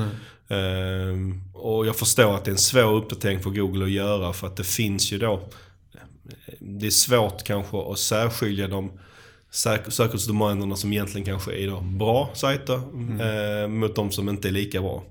[0.50, 4.48] Ehm, och jag förstår att det är en svår uppdatering för Google att göra för
[4.48, 5.50] att det finns ju då...
[6.60, 8.92] Det är svårt kanske att särskilja de
[9.52, 12.82] sök- sökordsdomänerna som egentligen kanske är då bra sajter
[13.64, 15.04] eh, mot de som inte är lika bra.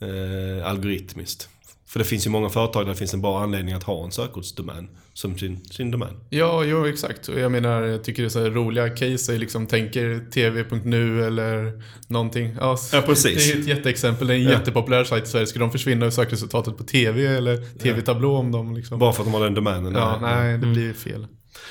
[0.00, 1.48] Eh, algoritmiskt.
[1.86, 4.10] För det finns ju många företag där det finns en bra anledning att ha en
[4.12, 6.16] sökordsdomän som sin, sin domän.
[6.30, 7.28] Ja, jo exakt.
[7.28, 11.24] Och jag menar, jag tycker det är så här roliga case är liksom tänker tv.nu
[11.26, 12.56] eller någonting.
[12.60, 13.46] Ja, Ja, precis.
[13.52, 14.26] Det är ett jätteexempel.
[14.26, 14.50] Det är en Ja.
[14.50, 15.46] jättepopulär sajt i Sverige.
[15.46, 18.98] Ska de försvinna ur sökresultatet på tv eller tv-tablå om de liksom...
[18.98, 19.92] Bara för att de har den domänen.
[19.94, 21.26] Ja, nej, det blir fel.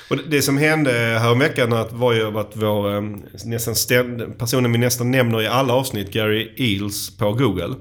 [0.09, 3.01] Och det- som hände häromveckan var ju att vår, eh,
[3.45, 7.75] nästan ständ, personen vi nästan nämner i alla avsnitt, Gary Eels på Google.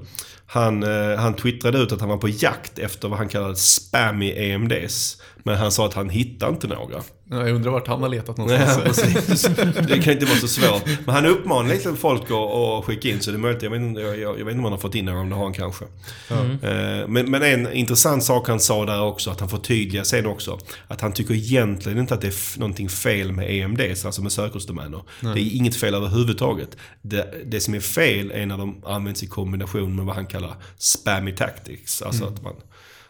[0.49, 4.31] Han, eh, han twittrade ut att han var på jakt efter vad han kallade spammy
[4.31, 5.21] EMDs.
[5.47, 7.01] Men han sa att han hittade inte några.
[7.29, 8.83] Ja, Jag undrar vart han har letat Ja, någonstans.
[9.01, 9.41] precis.
[9.87, 10.85] Det kan inte vara så svårt.
[11.05, 13.63] Men han uppmanar liksom folk att, att skicka in så det är möjligt.
[13.63, 15.35] Jag vet, inte, jag, jag vet inte om han har fått in några, om det
[15.35, 15.85] har han kanske.
[16.29, 20.59] Eh, Men, men en intressant sak han sa där också, att han förtydligar sen också.
[20.87, 25.01] Att han tycker egentligen inte att det är någonting fel med EMDs, alltså med sökordsdomäner.
[25.21, 26.77] Det är inget fel överhuvudtaget.
[27.01, 30.55] Det, det som är fel är när de används i kombination med vad han kallar
[30.77, 32.01] spammy tactics.
[32.01, 32.53] Alltså att man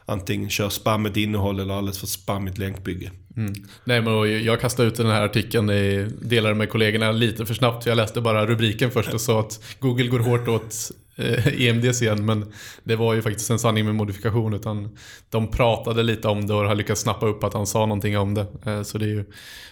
[0.08, 3.12] antingen kör spammigt innehåll eller alldeles för spammigt länkbygge.
[3.38, 3.54] Mm.
[3.84, 7.86] Nej, men jag kastade ut den här artikeln, i, delade med kollegorna lite för snabbt.
[7.86, 12.26] Jag läste bara rubriken först och sa att Google går hårt åt eh, EMDs igen.
[12.26, 14.54] Men det var ju faktiskt en sanning med modifikation.
[14.54, 14.98] Utan
[15.30, 18.34] de pratade lite om det och har lyckats snappa upp att han sa någonting om
[18.34, 18.48] det.
[18.66, 19.26] Eh, så det är ju,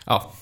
[0.06, 0.34] ja,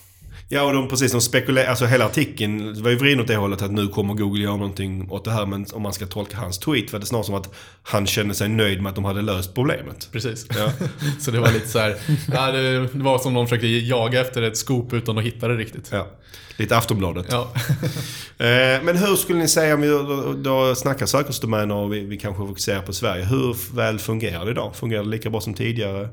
[0.48, 3.62] Ja, och de, precis, de spekulerar, alltså hela artikeln var ju vriden åt det hållet
[3.62, 5.46] att nu kommer Google göra någonting åt det här.
[5.46, 8.48] Men om man ska tolka hans tweet var det snarare som att han kände sig
[8.48, 10.08] nöjd med att de hade löst problemet.
[10.12, 10.46] precis.
[10.56, 10.72] Ja.
[11.20, 11.96] så det var lite så här,
[12.32, 15.88] ja, det, var som de försökte jaga efter ett scoop utan att hitta det riktigt.
[15.92, 16.06] Ja.
[16.56, 17.26] Lite Aftonbladet.
[17.30, 17.52] Ja.
[18.38, 22.18] Eh, men hur skulle ni säga, om vi då, då snackar sökordsdomäner och vi, vi
[22.18, 23.24] kanske fokuserar på Sverige.
[23.24, 24.76] Hur väl fungerar det idag?
[24.76, 26.08] Fungerar det lika bra som tidigare?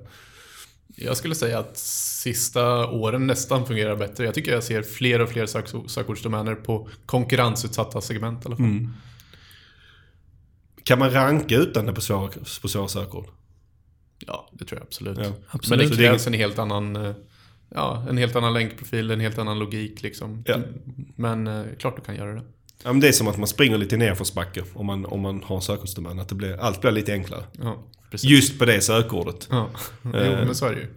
[0.95, 4.25] Jag skulle säga att sista åren nästan fungerar bättre.
[4.25, 8.87] Jag tycker jag ser fler och fler sök sökordsdomäner på konkurrensutsatta segment i alla fall.
[10.83, 12.29] Kan man ranka utan det på svåra,
[12.61, 13.27] på svåra sökord?
[14.19, 15.17] Ja, det tror jag absolut.
[15.17, 15.31] Ja.
[15.49, 15.79] Absolut.
[15.79, 17.13] Men det krävs en helt annan eh,
[17.75, 20.43] Ja, en helt annan länkprofil, en helt annan logik liksom.
[20.47, 20.57] Ja.
[21.15, 22.41] Men eh, klart du kan göra det.
[22.83, 25.59] Ja, men det är som att man springer lite nerförsbacke om man, om man har
[25.59, 26.19] sökordsdomän.
[26.19, 27.43] Att det blir, allt blir lite enklare.
[27.61, 28.29] Ja, precis.
[28.29, 29.47] Just på det sökordet.
[29.51, 29.69] Ja,
[30.03, 30.87] jo, men så är det ju.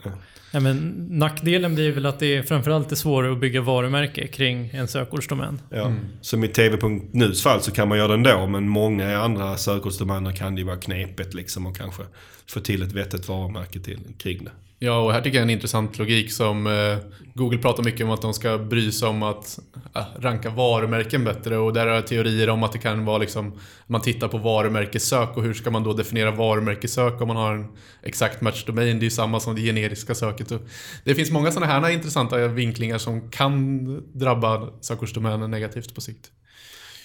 [0.55, 4.70] Ja, men nackdelen blir väl att det är framförallt är svårare att bygga varumärke kring
[4.73, 5.61] en sökordsdomän.
[5.70, 5.92] Ja.
[6.20, 10.55] Som i TV.nus fall så kan man göra det ändå, men många andra sökordsdomäner kan
[10.55, 12.03] det ju vara knepigt liksom och kanske
[12.47, 14.51] få till ett vettigt varumärke till, kring det.
[14.85, 16.97] Ja, och här tycker jag en intressant logik som eh,
[17.35, 19.59] Google pratar mycket om att de ska bry sig om att
[19.94, 23.59] eh, ranka varumärken bättre och där har jag teorier om att det kan vara liksom
[23.87, 27.66] man tittar på varumärkessök och hur ska man då definiera varumärkessök om man har en
[28.03, 28.99] exakt match domain.
[28.99, 30.51] Det är ju samma som det generiska söket.
[30.51, 30.61] Och
[31.05, 36.31] det finns många sådana här intressanta vinklingar som kan drabba sökordsdomänen negativt på sikt.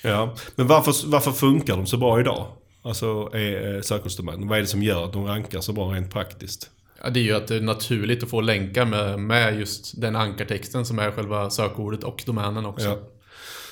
[0.04, 0.36] Ja.
[0.56, 2.48] Men varför, varför funkar de så bra idag?
[2.82, 4.48] Alltså är, sökordsdomänen.
[4.48, 6.70] Vad är det som gör att de rankar så bra rent praktiskt?
[7.04, 10.16] Ja, det är ju att det är naturligt att få länkar med, med just den
[10.16, 12.88] ankartexten som är själva sökordet och domänen också.
[12.88, 12.98] Ja.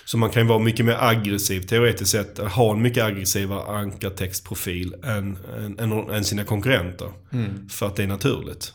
[0.07, 4.95] Så man kan ju vara mycket mer aggressiv teoretiskt sett, ha en mycket aggressivare ankartextprofil
[5.03, 7.09] än, än, än, än sina konkurrenter.
[7.33, 7.69] Mm.
[7.69, 8.73] För att det är naturligt.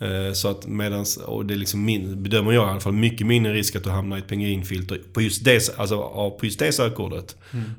[0.00, 3.26] Eh, Så att medans, och det är liksom min, bedömer jag i alla fall, mycket
[3.26, 6.72] mindre risk att du hamnar i ett pingvinfilter på just det, alltså, på just det
[6.72, 7.36] sökordet.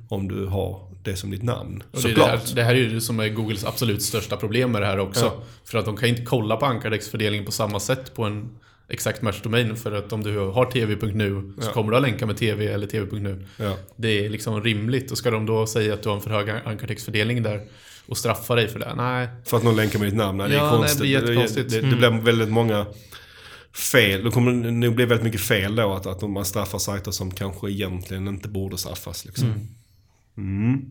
[0.10, 1.70] Om du har det som ditt namn.
[1.70, 1.84] Mm.
[1.92, 2.30] Och det, är det, Såklart.
[2.30, 5.00] här, det här är ju det som är Googles absolut största problem med det här
[5.00, 5.26] också.
[5.26, 5.44] Ja.
[5.66, 8.50] För att de kan inte kolla på ankartextfördelningen på samma sätt på en
[8.92, 9.76] exakt match-domain.
[9.76, 11.74] För att om du har tv.nu så Ja.
[11.74, 13.46] kommer du att länka med tv eller tv.nu.
[13.58, 13.78] Ja.
[13.96, 15.12] Det är liksom rimligt.
[15.12, 17.62] Och ska de då säga att du har en för hög ankartextfördelning där
[18.06, 18.94] och straffa dig för det?
[18.96, 19.28] Nej.
[19.46, 20.38] För att någon länkar med ditt namn?
[20.38, 20.98] Nej, det är Ja, nej, konstigt.
[21.00, 21.70] det blir jättekonstigt.
[21.70, 22.86] Det, det, det blir väldigt många
[23.92, 24.24] fel.
[24.24, 27.70] Det kommer nog bli väldigt mycket fel då att, att man straffar sajter som kanske
[27.72, 29.26] egentligen inte borde straffas.
[29.26, 29.54] Liksom.
[30.38, 30.82] Mm.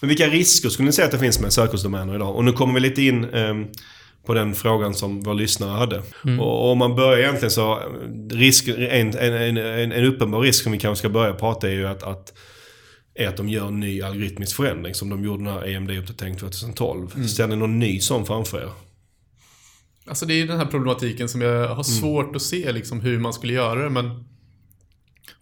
[0.00, 2.36] Men vilka risker skulle ni säga att det finns med sökordsdomäner idag?
[2.36, 3.66] Och nu kommer vi lite in ehm,
[4.26, 6.02] på den frågan som vår lyssnare hade.
[6.40, 7.82] Och om man börjar egentligen så,
[8.30, 11.72] risk, en, en, en, en, en uppenbar risk som vi kanske ska börja prata är
[11.72, 12.32] ju att, att
[13.14, 17.26] är att de gör en ny algoritmisk förändring som de gjorde när EMD-uppdatering 2012.
[17.26, 18.70] Ser ni någon ny sån framför er?
[20.06, 23.18] Alltså det är ju den här problematiken som jag har svårt att se liksom hur
[23.18, 23.90] man skulle göra det.
[23.90, 24.24] Men,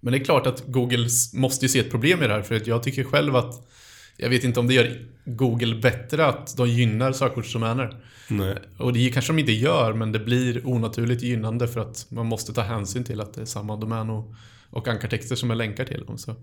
[0.01, 2.43] men det är klart att Google måste ju se ett problem i det här.
[2.43, 3.69] För att jag tycker själv att
[4.17, 8.05] jag vet inte om det gör Google bättre att de gynnar sökordsdomäner.
[8.31, 8.57] Nej.
[8.79, 12.53] Och det kanske de inte gör, men det blir onaturligt gynnande för att man måste
[12.53, 14.35] ta hänsyn till att det är samma domän och,
[14.71, 16.19] och ankartexter som är länkar till dem.
[16.19, 16.35] Så,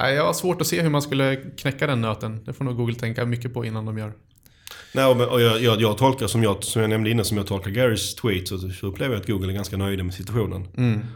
[0.00, 2.44] nej, jag har svårt att se hur man skulle knäcka den nöten.
[2.44, 4.12] Det får nog Google tänka mycket på innan de gör.
[4.94, 7.70] Nej, och jag, jag, jag tolkar, som jag, som jag nämnde innan, som jag tolkar
[7.70, 10.68] Garys tweet, så, så upplever jag att Google är ganska nöjda med situationen.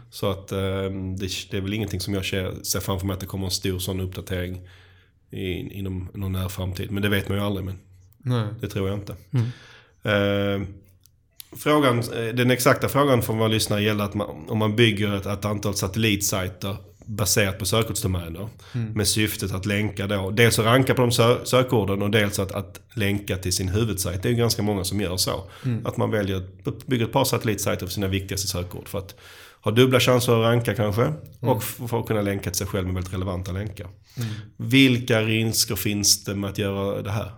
[0.09, 3.19] Så att ehm, det, det är väl ingenting som jag ser, ser framför mig att
[3.19, 4.61] det kommer en stor sån uppdatering
[5.31, 6.91] i, inom någon nära framtid.
[6.91, 7.79] Men det vet man ju aldrig, men
[8.17, 8.47] Nej.
[8.61, 9.15] det tror jag inte.
[10.03, 10.67] Ehm,
[11.57, 15.25] frågan, eh, den exakta frågan från våra lyssnare gäller att man, om man bygger ett,
[15.25, 18.47] ett antal satellitsajter baserat på sökordsdomäner.
[18.95, 22.51] Med syftet att länka då, dels att ranka på de sö sökorden och dels att,
[22.51, 24.23] att länka till sin huvudsajt.
[24.23, 25.43] Det är ju ganska många som gör så.
[25.85, 28.87] Att man väljer att bygga ett par satellitsajter för sina viktigaste sökord.
[28.87, 29.15] För att
[29.61, 31.13] ha dubbla chanser att ranka kanske.
[31.39, 33.87] Och f- för att kunna länka till sig själv med väldigt relevanta länkar.
[34.57, 37.31] Vilka risker finns det med att göra det här?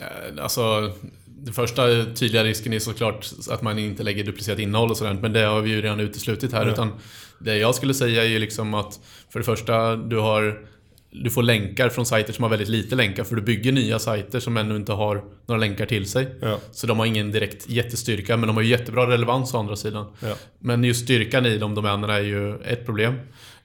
[0.00, 0.92] Eh, Alltså,
[1.38, 5.32] den första tydliga risken är såklart att man inte lägger duplicerat innehåll och sådär, men
[5.32, 6.66] det har vi ju redan uteslutit här.
[6.66, 6.72] Ja.
[6.72, 6.92] Utan
[7.38, 10.68] det jag skulle säga är ju liksom att för det första, du har
[11.10, 14.40] du får länkar från sajter som har väldigt lite länkar för du bygger nya sajter
[14.40, 16.28] som ännu inte har några länkar till sig.
[16.40, 16.58] Ja.
[16.72, 20.06] Så de har ingen direkt jättestyrka, men de har ju jättebra relevans å andra sidan.
[20.20, 20.34] Ja.
[20.58, 23.14] Men just styrkan i de domänerna är ju ett problem.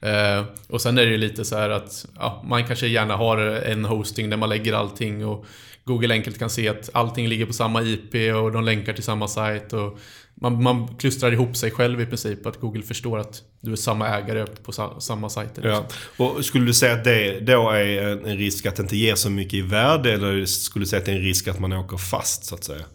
[0.02, 3.38] Eh, och sen är det ju lite så här att ja, man kanske gärna har
[3.38, 5.46] en hosting där man lägger allting och
[5.86, 9.28] Google enkelt kan se att allting ligger på samma IP och de länkar till samma
[9.28, 9.74] sajt.
[9.74, 10.00] Och
[10.36, 14.08] man, man klustrar ihop sig själv i princip, att Google förstår att du är samma
[14.08, 15.67] ägare på sa, samma sajter.
[15.67, 15.86] Ja.
[16.17, 19.15] Och skulle du säga att det då är en en risk att det inte ger
[19.15, 21.74] så mycket i värde eller skulle du säga att det är en risk att man
[21.74, 22.86] åker fast så att säga?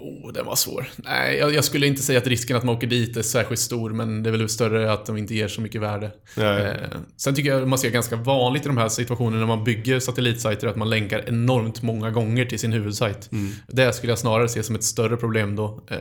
[0.00, 0.88] Oh, den var svår.
[0.96, 3.90] Nej, jag, jag skulle inte säga att risken att man åker dit är särskilt stor,
[3.90, 6.10] men det är väl större att de inte ger så mycket värde.
[6.36, 10.00] Eh, sen tycker jag man ser ganska vanligt i de här situationerna när man bygger
[10.00, 13.32] satellitsajter att man länkar enormt många gånger till sin huvudsajt.
[13.32, 13.52] Mm.
[13.68, 15.84] Det skulle jag snarare se som ett större problem då.
[15.90, 15.98] Eh,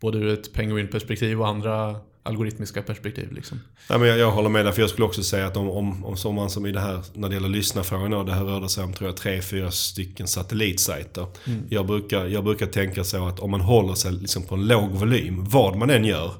[0.00, 3.32] både ur ett penguin-perspektiv och andra algoritmiska perspektiv.
[3.32, 3.60] Liksom.
[3.88, 6.04] Ja, men jag, jag håller med där, för jag skulle också säga att om, om,
[6.04, 8.68] om som man som i det här, när det gäller lyssnarfrågan, då, det här rörde
[8.68, 11.26] sig om tror jag tre, fyra stycken satellitsajter.
[11.68, 14.90] Jag, brukar, jag brukar tänka så att om man håller sig liksom på en låg
[14.90, 16.34] volym, vad man än gör,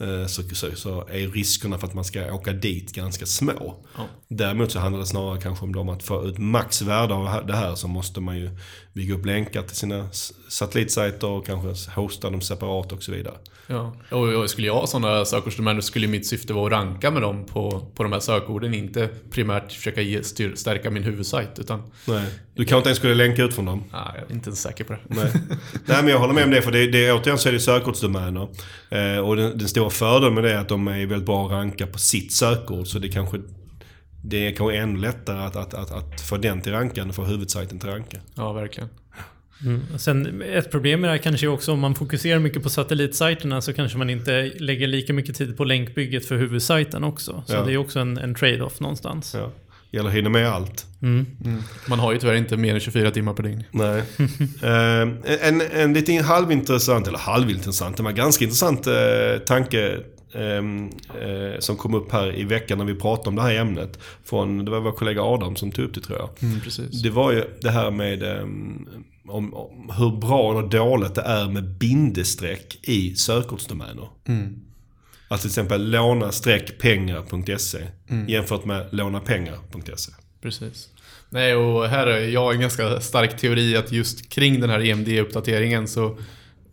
[0.00, 3.84] eh, så, så, så är riskerna för att man ska åka dit ganska små.
[3.96, 4.06] Ja.
[4.28, 7.88] Däremot så handlar det snarare kanske om att få ut maxvärde av det här så
[7.88, 8.50] måste man ju
[8.92, 10.08] bygga upp länkar till sina
[10.48, 13.34] satellitsajter och kanske hosta dem separat och så vidare.
[13.70, 13.96] Ja.
[14.10, 17.46] Och, och skulle jag ha sådana sökordsdomäner skulle mitt syfte vara att ranka med dem
[17.46, 21.58] på, på de här sökorden, inte primärt försöka ge, styr, stärka min huvudsajt.
[21.58, 22.24] Utan, Nej.
[22.54, 23.84] Du kanske inte ens skulle länka ut från dem?
[23.92, 25.00] nej, jag är inte ens säker på det.
[25.08, 25.32] Nej.
[25.86, 26.62] Nej, men jag håller med om det.
[26.62, 28.48] För det, det, återigen så är det sökordsdomäner.
[28.90, 31.52] Eh, och den, den stora fördelen med det är att de är väldigt bra att
[31.52, 32.86] ranka på sitt sökord.
[32.86, 33.38] Så det kanske
[34.24, 37.16] det är kanske ännu lättare att, att, att, att få den till ranka än att
[37.16, 38.16] få huvudsajten till ranka.
[38.34, 38.88] Ja, verkligen.
[39.64, 39.98] Mm.
[39.98, 43.60] Sen ett problem med det här kanske är också om man fokuserar mycket på satellitsajterna
[43.60, 47.42] så kanske man inte lägger lika mycket tid på länkbygget för huvudsajten också.
[47.46, 47.64] Så Ja.
[47.64, 49.34] det är också en, en trade-off någonstans.
[49.34, 49.52] Ja.
[49.90, 50.86] Gäller att hinna med allt.
[51.02, 51.26] Mm.
[51.88, 53.64] Man har ju tyvärr inte mer än 24 timmar per dygn.
[53.70, 53.98] Nej.
[54.62, 60.00] eh, en, en lite halvintressant, eller halvintressant, det var ganska intressant eh, tanke
[60.34, 63.98] ehm, eh, som kom upp här i veckan när vi pratade om det här ämnet.
[64.24, 66.30] Från, det var vår kollega Adam som tog upp det tror jag.
[66.42, 67.02] Mm, precis.
[67.02, 68.88] Det var ju det här med ehm,
[69.28, 74.08] om, om hur bra och dåligt det är med bindestreck i sökordsdomäner.
[74.28, 74.60] Mm.
[75.28, 77.78] Alltså till exempel låna-pengar.se
[78.28, 80.12] jämfört med lånapengar.se.
[80.42, 80.88] Precis.
[81.30, 85.86] Nej, och här har jag en ganska stark teori att just kring den här EMD-uppdateringen
[85.86, 86.18] så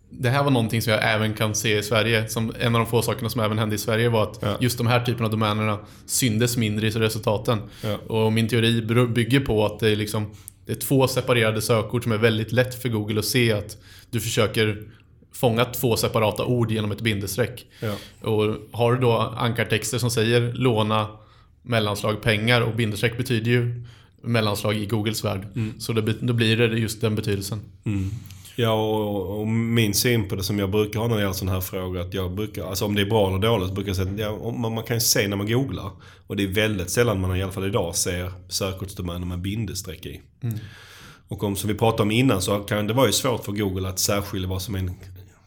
[0.10, 2.28] det här var någonting som jag även kan se i Sverige.
[2.30, 4.58] Som en av de få sakerna som även hände i Sverige var att Ja.
[4.60, 7.60] just de här typen av domänerna syndes mindre i resultaten.
[7.84, 7.98] Ja.
[7.98, 8.82] Och min teori
[9.14, 10.32] bygger på att det är, liksom,
[10.66, 13.78] det är två separerade sökord som är väldigt lätt för Google att se att
[14.12, 14.84] du försöker
[15.36, 17.66] fånga två separata ord genom ett bindestreck.
[17.80, 17.94] Ja.
[18.30, 21.08] Och har du då ankartexter som säger låna
[21.62, 23.84] mellanslag pengar och bindestreck betyder ju
[24.22, 25.48] mellanslag i Googles värld.
[25.80, 27.60] Så det, då blir det just den betydelsen.
[28.56, 31.54] Ja, och, och min syn på det som jag brukar ha när det gäller sådana
[31.54, 34.12] här frågor, att jag brukar, alltså om det är bra eller dåligt, brukar jag säga
[34.12, 35.92] att ja, man, man kan ju se när man googlar.
[36.28, 40.22] Och det är väldigt sällan man, i alla fall idag, ser sökordsdomäner med bindestreck i.
[41.28, 43.90] Och om, som vi pratade om innan, så kan det vara ju svårt för Google
[43.90, 44.92] att särskilja vad som är en,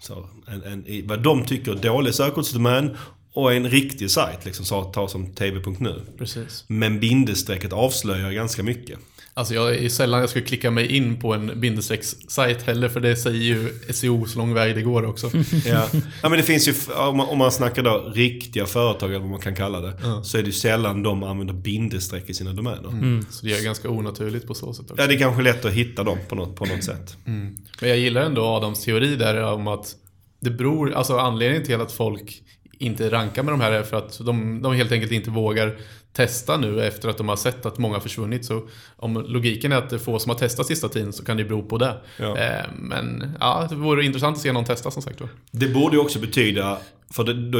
[0.01, 2.97] så, en, en, vad de tycker är dålig sökordsdomän
[3.33, 6.03] och en riktig sajt, liksom, så, ta som tv.nu.
[6.19, 6.65] Precis.
[6.67, 8.99] Men bindestrecket avslöjar ganska mycket.
[9.39, 13.17] Alltså jag är sällan jag skulle klicka mig in på en bindestreckssajt heller för det
[13.17, 15.31] säger ju SEO så lång väg det går också.
[15.67, 15.89] Ja.
[16.23, 19.31] ja, men det finns ju, om man, om man snackar då riktiga företag eller vad
[19.31, 23.23] man kan kalla det, så är det ju sällan de använder bindestreck i sina domäner.
[23.31, 25.03] Så det är ganska onaturligt på så sätt också.
[25.03, 27.17] Ja, det är kanske lätt att hitta dem på något, på något sätt.
[27.25, 29.95] Men jag gillar ändå Adams teori där om att
[30.41, 32.43] det beror, alltså anledningen till att folk
[32.79, 35.77] inte rankar med de här är för att de, de helt enkelt inte vågar
[36.13, 38.45] testa nu efter att de har sett att många har försvunnit.
[38.45, 38.63] Så
[38.97, 41.45] om logiken är att det är få som har testat sista tiden så kan det
[41.45, 41.95] bero på det.
[42.17, 42.39] Ja.
[42.39, 45.21] Eh, men ja, det vore intressant att se någon testa som sagt.
[45.51, 46.79] Det borde ju också betyda,
[47.11, 47.59] för det, då,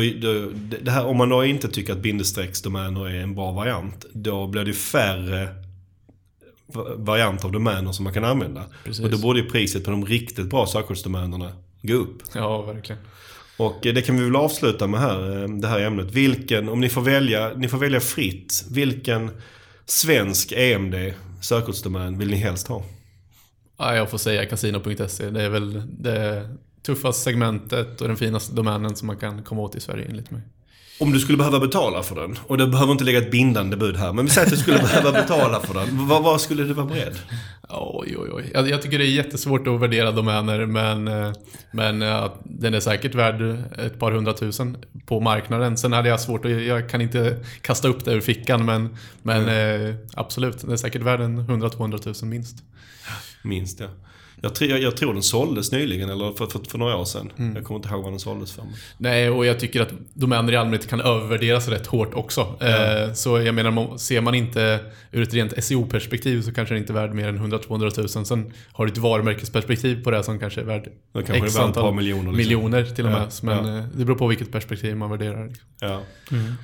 [0.83, 4.63] det här, om man då inte tycker att bindestrecksdomäner är en bra variant, då blir
[4.63, 5.49] det ju färre
[6.67, 8.65] va- varianter av domäner som man kan använda.
[8.85, 9.05] Precis.
[9.05, 11.53] Och då borde ju priset på de riktigt bra sökordsdomänerna
[11.83, 12.23] gå upp.
[12.35, 13.03] Ja, verkligen.
[13.59, 16.13] Och det kan vi väl avsluta med här, eh, det här ämnet.
[16.13, 19.31] Vilken, om ni får välja, ni får välja fritt, vilken
[19.87, 20.95] svensk EMD
[21.41, 22.85] sökordsdomän vill ni helst ha?
[23.79, 25.31] Ja, jag får säga casino.se.
[25.31, 26.49] Det är väl det
[26.83, 30.43] tuffaste segmentet och den finaste domänen som man kan komma åt i Sverige enligt mig.
[31.01, 33.97] Om du skulle behöva betala för den, och det behöver inte lägga ett bindande bud
[33.97, 36.07] här, men vi säger att du skulle behöva betala för den.
[36.07, 37.19] Vad, vad skulle du vara beredd?
[37.69, 38.51] Oj, oj, oj.
[38.55, 41.33] Jag, jag tycker det är jättesvårt att värdera domäner, men, eh,
[41.71, 43.43] men eh, den är säkert värd
[43.79, 44.77] ett par hundratusen
[45.07, 45.77] på marknaden.
[45.77, 49.49] Sen hade jag svårt att, jag kan inte kasta upp det ur fickan, men, men
[49.49, 52.57] eh, absolut, den är säkert värd en 100-200 tusen minst.
[53.43, 53.87] Minst ja.
[54.41, 57.33] Jag, tror- jag, jag tror den såldes nyligen, eller för, för, för några år sedan.
[57.55, 58.63] Jag kommer inte ihåg vad den såldes för.
[58.63, 62.41] men- Nej, och jag tycker att domäner i allmänhet kan övervärderas rätt hårt också.
[62.61, 64.81] Eh, så jag menar, ser man inte
[65.13, 68.25] ur ett rent SEO-perspektiv så kanske den inte är värd mer än 100-200 tusen.
[68.25, 71.83] Sen har du ett varumärkesperspektiv på det som kanske är värd kanske det X antal
[71.83, 72.23] par miljoner.
[72.23, 72.37] Liksom.
[72.37, 73.33] miljoner till och Ja, med.
[73.65, 73.79] Men ja.
[73.79, 75.53] eh, det beror på vilket perspektiv man värderar.
[75.81, 76.03] Ja.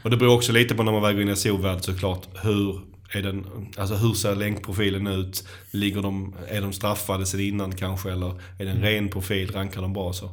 [0.03, 2.29] Och det beror också lite på när man väger in i SEO-värld såklart.
[2.43, 2.81] Hur,
[3.11, 3.47] är den,
[3.77, 5.45] alltså hur ser länkprofilen ut?
[5.71, 8.13] Ligger de, är de straffade sedan innan kanske?
[8.13, 9.51] Eller är det en ren profil?
[9.53, 10.31] Rankar de bra så?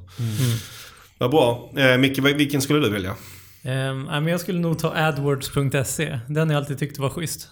[1.17, 1.71] Vad bra.
[1.77, 3.15] Eh, Micke, vilken skulle du välja?
[3.63, 6.19] Men jag skulle nog ta adwords.se.
[6.27, 7.49] Den har jag alltid tyckt var schysst.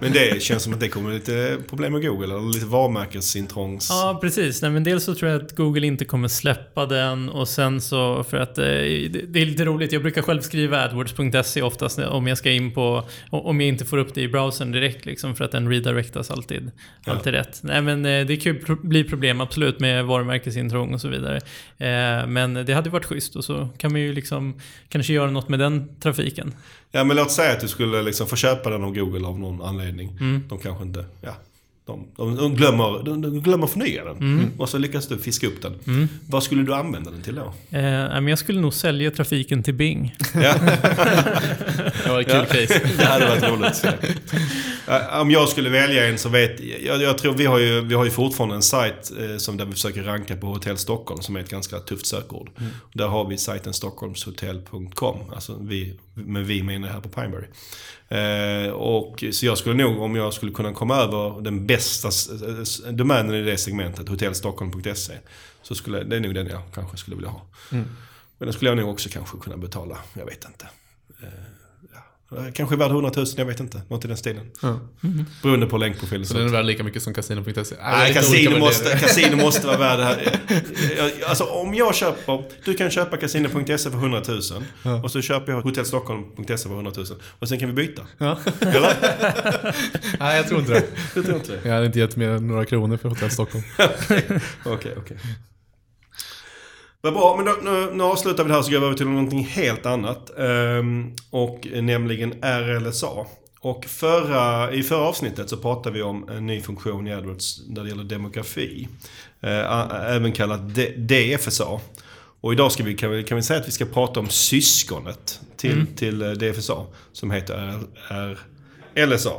[0.00, 2.24] Men det känns som att det kommer lite problem med Google.
[2.24, 3.88] Eller lite varumärkesintrångs...
[3.90, 4.62] Ja, precis.
[4.62, 8.24] Nej, men dels så tror jag att Google inte kommer släppa den och sen så
[8.24, 9.92] för att eh, det, det är lite roligt.
[9.92, 13.98] Jag brukar själv skriva adwords.se oftast om jag ska in på, om jag inte får
[13.98, 16.70] upp det i browsern direkt liksom för att den redirectas alltid,
[17.06, 17.60] alltid rätt.
[17.62, 21.36] Nej men eh, det kan ju bli problem absolut med varumärkesintrång och så vidare.
[21.78, 24.60] Eh, men det hade varit schysst och så kan man ju liksom
[24.94, 26.54] kanske göra något med den trafiken.
[26.90, 29.62] Ja men låt säga att du skulle liksom få köpa den av Google av någon
[29.62, 30.08] anledning.
[30.20, 30.42] Mm.
[30.48, 31.04] De kanske inte...
[31.20, 31.34] Ja,
[31.86, 34.16] de, de, de, glömmer, de, de glömmer förnya den.
[34.16, 34.50] Mm.
[34.58, 36.08] Och så lyckas du fiska upp den.
[36.28, 37.54] Vad skulle du använda den till då?
[37.78, 40.14] Eh, jag skulle nog sälja trafiken till Bing.
[40.34, 40.54] Ja.
[42.04, 42.80] Det var ett kul case.
[42.98, 43.84] Det hade varit roligt.
[44.88, 47.94] Eh, Om jag skulle välja en så vet jag, jag tror vi har ju, vi
[47.94, 51.36] har ju fortfarande en sajt eh, som där vi försöker ranka på Hotell Stockholm som
[51.36, 52.50] är ett ganska tufft sökord.
[52.92, 55.18] Där har vi sajten stockholmshotell.com.
[55.34, 57.46] Alltså vi, men vi menar här på Pineberry.
[58.08, 62.10] Eh, och, så jag skulle nog, om jag skulle kunna komma över den bästa
[62.90, 65.14] domänen i det segmentet, hotellstockholm.se.
[65.62, 67.42] Så skulle, det är nog den jag kanske skulle vilja ha.
[68.38, 70.68] Men den skulle jag nog också kanske kunna betala, jag vet inte.
[71.22, 71.53] Eh.
[72.54, 73.82] Kanske värd 100 000, jag vet inte.
[73.88, 74.50] Något i den stilen.
[74.62, 74.80] Ja.
[75.42, 76.26] Beroende på länkprofilen.
[76.26, 77.74] Så den är värd lika mycket som casino.se?
[77.82, 80.40] Nej, olika måste, kasino måste vara värd det här.
[80.96, 84.22] Jag- Alltså om jag köper, du kan köpa casino.se för 100
[84.84, 87.06] 000 och så köper jag hotellstockholm.se för 100 000
[87.38, 88.02] och sen kan vi byta.
[88.18, 88.38] Ja.
[88.60, 88.94] Eller?
[90.18, 90.84] Nej, jag tror inte det.
[91.14, 91.60] Du tror inte det?
[91.68, 93.64] Jag hade inte gett mer än några kronor för Hotell Stockholm.
[94.64, 95.16] Okej, okej.
[97.04, 99.06] Vad bra, men då, nu, nu avslutar vi det här så går vi över till
[99.06, 100.38] någonting helt annat.
[100.38, 103.26] Ehm, och nämligen RLSA.
[103.60, 107.82] Och förra, i förra avsnittet så pratade vi om en ny funktion i AdWords när
[107.82, 108.88] det gäller demografi.
[109.40, 110.60] Eh, även kallat
[110.96, 111.80] DFSA.
[112.40, 115.40] Och idag ska vi, kan, vi, kan vi säga att vi ska prata om syskonet
[115.56, 116.86] till, till eh, DFSA.
[117.12, 118.38] Som heter R,
[118.94, 119.32] RLSA.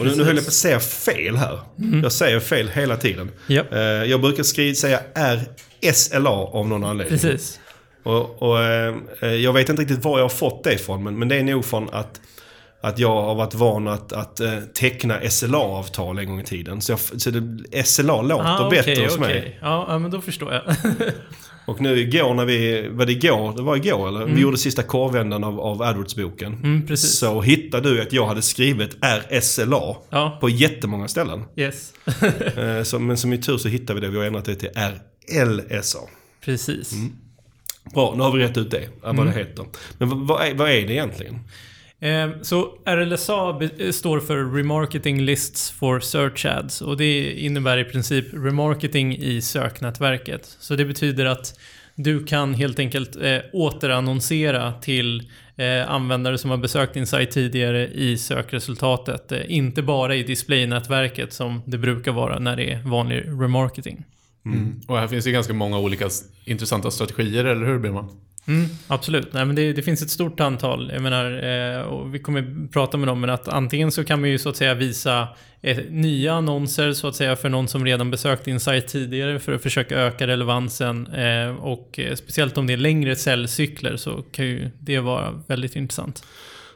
[0.00, 1.60] Och nu, nu höll jag på att säga fel här.
[2.02, 3.30] Jag säger fel hela tiden.
[3.46, 3.62] Ja.
[3.72, 5.00] Eh, jag brukar skriva, säga
[5.82, 7.18] RSLA av någon anledning.
[7.18, 7.60] Precis.
[8.02, 11.28] Och, och, eh, jag vet inte riktigt var jag har fått det ifrån, men, men
[11.28, 12.20] det är nog från att,
[12.80, 16.80] att jag har varit van att, att eh, teckna SLA-avtal en gång i tiden.
[16.80, 19.38] Så, jag, så det, SLA låter Ah, bättre okej, hos mig.
[19.38, 19.58] okej.
[19.62, 20.62] Ja, ja, men då förstår jag.
[21.66, 23.56] Och nu igår när vi, var det igår?
[23.56, 24.24] Det var igår eller?
[24.26, 26.52] Vi gjorde sista korvändan av, av AdWords-boken.
[26.54, 27.18] Mm, precis.
[27.18, 31.42] Så hittade du att jag hade skrivit RSLA Ja, på jättemånga ställen.
[31.56, 31.92] yes.
[32.56, 34.12] Eh, så, men som i tur så hittade vi det.
[34.12, 34.68] Vi har ändrat det till
[35.28, 35.98] RLSA.
[36.44, 36.92] Precis.
[36.92, 37.12] Mm.
[37.94, 39.26] Bra, nu har vi rätt ut det, vad Mm.
[39.26, 39.64] det heter.
[39.98, 41.38] Men vad, är, vad är det egentligen?
[42.00, 47.84] Eh, Så RLSA be- står för Remarketing Lists for Search Ads och det innebär i
[47.84, 50.56] princip remarketing i söknätverket.
[50.60, 51.58] Så det betyder att
[51.94, 57.88] du kan helt enkelt eh, återannonsera till eh, användare som har besökt din sajt tidigare
[57.88, 59.32] i sökresultatet.
[59.32, 64.04] Eh, inte bara i displaynätverket som det brukar vara när det är vanlig remarketing.
[64.88, 66.08] Och här finns ju ganska många olika
[66.44, 68.08] intressanta strategier, eller hur Birman?
[68.50, 69.32] Mm, absolut.
[69.32, 70.90] Nej, men det, det finns ett stort antal.
[70.94, 71.42] Jag menar,
[71.76, 74.48] eh, och vi kommer prata med dem, men att antingen så kan man ju så
[74.48, 75.28] att säga visa
[75.62, 79.52] eh, nya annonser så att säga för någon som redan besökt din sajt tidigare för
[79.52, 81.06] att försöka öka relevansen.
[81.06, 85.76] Eh, och eh, speciellt om det är längre säljcykler så kan ju det vara väldigt
[85.76, 86.24] intressant.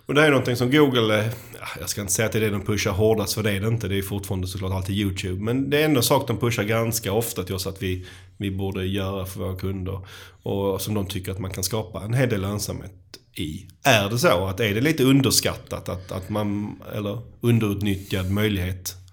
[0.07, 1.33] Och det är någonting som Google, eh,
[1.81, 3.69] jag ska inte säga att det är det de pushar hårdast för det är det
[3.69, 3.89] inte.
[3.89, 5.43] Det är fortfarande såklart alltid YouTube.
[5.43, 8.51] Men det är ändå en sak de pushar ganska ofta till oss att vi, vi
[8.51, 10.01] borde göra för våra kunder.
[10.43, 12.93] Och som de tycker att man kan skapa en hel del lönsamhet
[13.35, 13.67] i.
[13.83, 19.04] Är det så att är det lite underskattat att, att man, eller underutnyttjad möjlighet?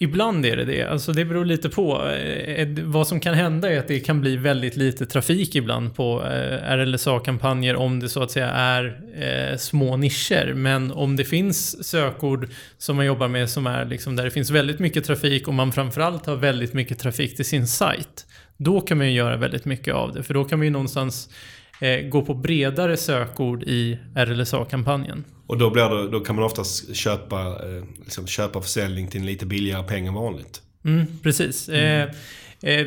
[0.00, 0.82] Ibland är det det.
[0.82, 2.08] Alltså det beror lite på.
[2.08, 5.94] Eh, eh, vad som kan hända är att det kan bli väldigt lite trafik ibland
[5.94, 10.54] på eh, RLSA-kampanjer om det så att säga är små nischer.
[10.54, 14.50] Men om det finns sökord som man jobbar med som är liksom där det finns
[14.50, 18.26] väldigt mycket trafik och man framförallt har väldigt mycket trafik till sin sajt.
[18.56, 20.22] Då kan man ju göra väldigt mycket av det.
[20.22, 21.28] För då kan man ju någonstans
[21.80, 25.24] Eh, gå på bredare sökord i RLSA-kampanjen.
[25.46, 29.26] Och då, blir det, då kan man oftast köpa, eh, liksom köpa försäljning till en
[29.26, 30.62] lite billigare peng än vanligt.
[30.88, 31.68] Mm, precis.
[31.68, 32.08] Eh,
[32.62, 32.86] eh,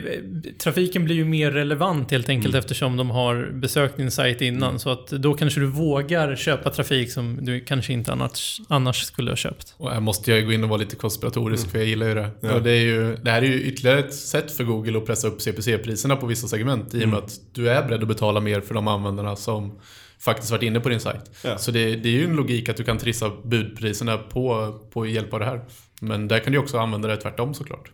[0.57, 4.79] trafiken blir ju mer relevant helt enkelt eftersom de har besökt din sajt innan.
[4.79, 9.31] Så att då kanske du vågar köpa trafik som du kanske inte annars, annars skulle
[9.31, 9.75] ha köpt.
[9.77, 12.29] Och här måste jag gå in och vara lite konspiratorisk, för jag gillar ju det.
[12.41, 12.53] Ja.
[12.53, 15.27] Och det, är ju, det här är ju ytterligare ett sätt för Google att pressa
[15.27, 18.61] upp CPC-priserna på vissa segment, i och med att du är beredd att betala mer
[18.61, 19.79] för de användarna som
[20.22, 21.32] faktiskt varit inne på din sajt.
[21.43, 21.57] Ja.
[21.57, 25.34] Så det, det är ju en logik att du kan trissa budpriserna på, på hjälp
[25.34, 25.61] av det här.
[26.01, 27.91] Men där kan du också använda det tvärtom såklart.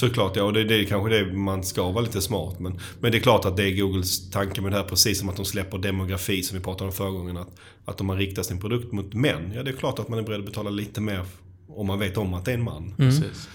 [0.00, 2.58] Såklart ja, och det, det är kanske det man ska vara lite smart.
[2.58, 5.28] Men, men det är klart att det är Googles tanke med det här, precis som
[5.28, 7.36] att de släpper demografi som vi pratade om förra gången.
[7.36, 7.48] Att,
[7.84, 10.22] att om man riktar sin produkt mot män, ja det är klart att man är
[10.22, 11.24] beredd att betala lite mer
[11.68, 12.94] om man vet om att det är en man.
[12.96, 13.48] Precis.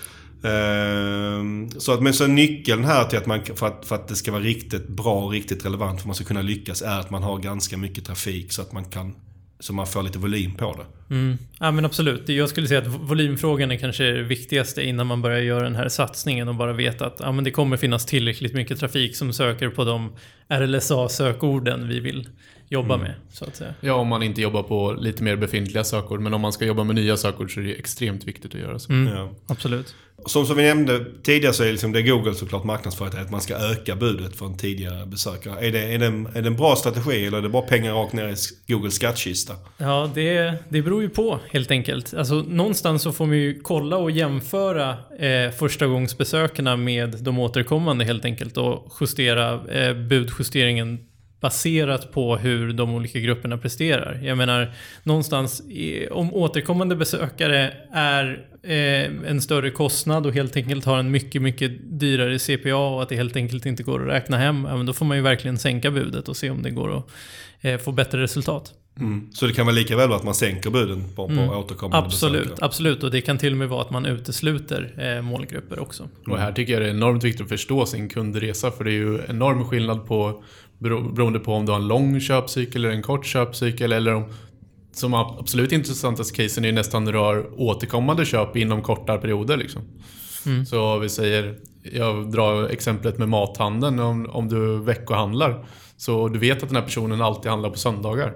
[0.44, 4.16] Ehm, så att, men så nyckeln här till att man, för att, för att det
[4.16, 7.10] ska vara riktigt bra och riktigt relevant för att man ska kunna lyckas är att
[7.10, 9.16] man har ganska mycket trafik så att man kan
[9.60, 11.16] så man får lite volym på det.
[11.16, 11.38] Mm.
[11.60, 12.30] Ja men absolut.
[12.30, 15.90] Jag skulle säga att volymfrågan är kanske det viktigaste innan man börjar göra den här
[15.90, 19.70] satsningen och bara veta att ja, men det kommer finnas tillräckligt mycket trafik som söker
[19.70, 20.16] på de
[20.50, 22.28] RLSA-sökorden vi vill
[22.70, 23.14] jobba med.
[23.32, 23.74] Så att säga.
[23.82, 26.20] Ja, om man inte jobbar på lite mer befintliga sökord.
[26.20, 28.80] Men om man ska jobba med nya sökord så är det extremt viktigt att göra
[28.80, 28.92] så.
[28.92, 29.14] Mm.
[29.14, 29.30] Ja.
[29.48, 29.96] Absolut.
[30.26, 33.56] Som, som vi nämnde tidigare så är liksom det Google såklart marknadsför att man ska
[33.56, 35.68] öka budet för en tidigare besökare.
[35.68, 37.94] Är det, är, det en, är det en bra strategi eller är det bara pengar
[37.94, 38.36] rakt ner i
[38.74, 39.54] Googles skattkista?
[39.78, 42.14] Ja, det, det beror ju på helt enkelt.
[42.14, 44.90] Alltså, någonstans så får man ju kolla och jämföra
[45.20, 51.00] eh, förstagångsbesökarna med de återkommande helt enkelt och justera eh, budjusteringen
[51.48, 54.20] baserat på hur de olika grupperna presterar.
[54.24, 54.72] Jag menar,
[55.04, 55.62] någonstans
[56.12, 62.00] om återkommande besökare är eh, en större kostnad och helt enkelt har en mycket, mycket
[62.00, 65.06] dyrare CPA och att det helt enkelt inte går att räkna hem, men då får
[65.06, 67.06] man ju verkligen sänka budet och se om det går att
[67.62, 68.74] eh, få bättre resultat.
[69.00, 69.30] Mm.
[69.34, 71.50] Så det kan vara lika väl att man sänker buden på, på Mm.
[71.50, 72.66] återkommande Absolut, besökare?
[72.66, 73.04] absolut.
[73.04, 76.10] Och det kan till och med vara att man utesluter eh, målgrupper också.
[76.28, 78.94] Och här tycker jag det är enormt viktigt att förstå sin kundresa för det är
[78.94, 80.44] ju enorm skillnad på
[80.80, 84.26] bero- beroende på om du har en lång köpcykel eller en kort köpcykel eller om
[84.92, 89.82] som absolut intressantaste casen är nästan har återkommande köp inom korta perioder liksom.
[90.46, 90.66] Mm.
[90.66, 94.00] Så vi säger, jag drar exemplet med mathandeln.
[94.00, 95.66] Om, om du veckohandlar
[95.98, 98.32] så du vet att den här personen alltid handlar på söndagar.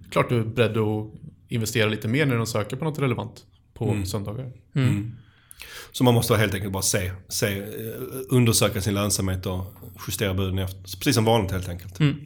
[0.00, 1.12] Det är klart du är beredd att
[1.48, 3.42] investera lite mer när de söker på något relevant
[3.74, 4.06] på mm.
[4.06, 4.52] söndagar.
[4.74, 4.88] Mm.
[4.88, 5.12] mm.
[5.92, 7.64] Så man måste helt enkelt bara se, se eh,
[8.28, 9.74] undersöka sin lönsamhet och
[10.06, 10.98] justera buden efter.
[10.98, 12.00] Precis som vanligt helt enkelt.
[12.00, 12.16] Mm.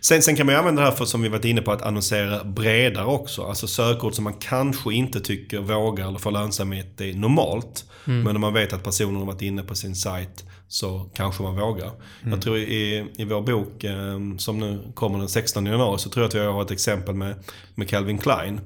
[0.00, 1.82] Sen, sen, kan man ju använda det här för, som vi varit inne på, att
[1.82, 3.42] annonsera bredare också.
[3.42, 7.84] Alltså sökord som man kanske inte tycker vågar eller får lönsamhet i normalt.
[8.06, 8.22] Mm.
[8.22, 11.56] Men om man vet att personen har varit inne på sin sajt så kanske man
[11.56, 11.86] vågar.
[12.20, 12.32] Mm.
[12.32, 16.22] Jag tror i, i vår bok eh, som nu kommer den 16 januari så tror
[16.22, 17.34] jag att vi har ett exempel med,
[17.74, 18.60] med Calvin Klein.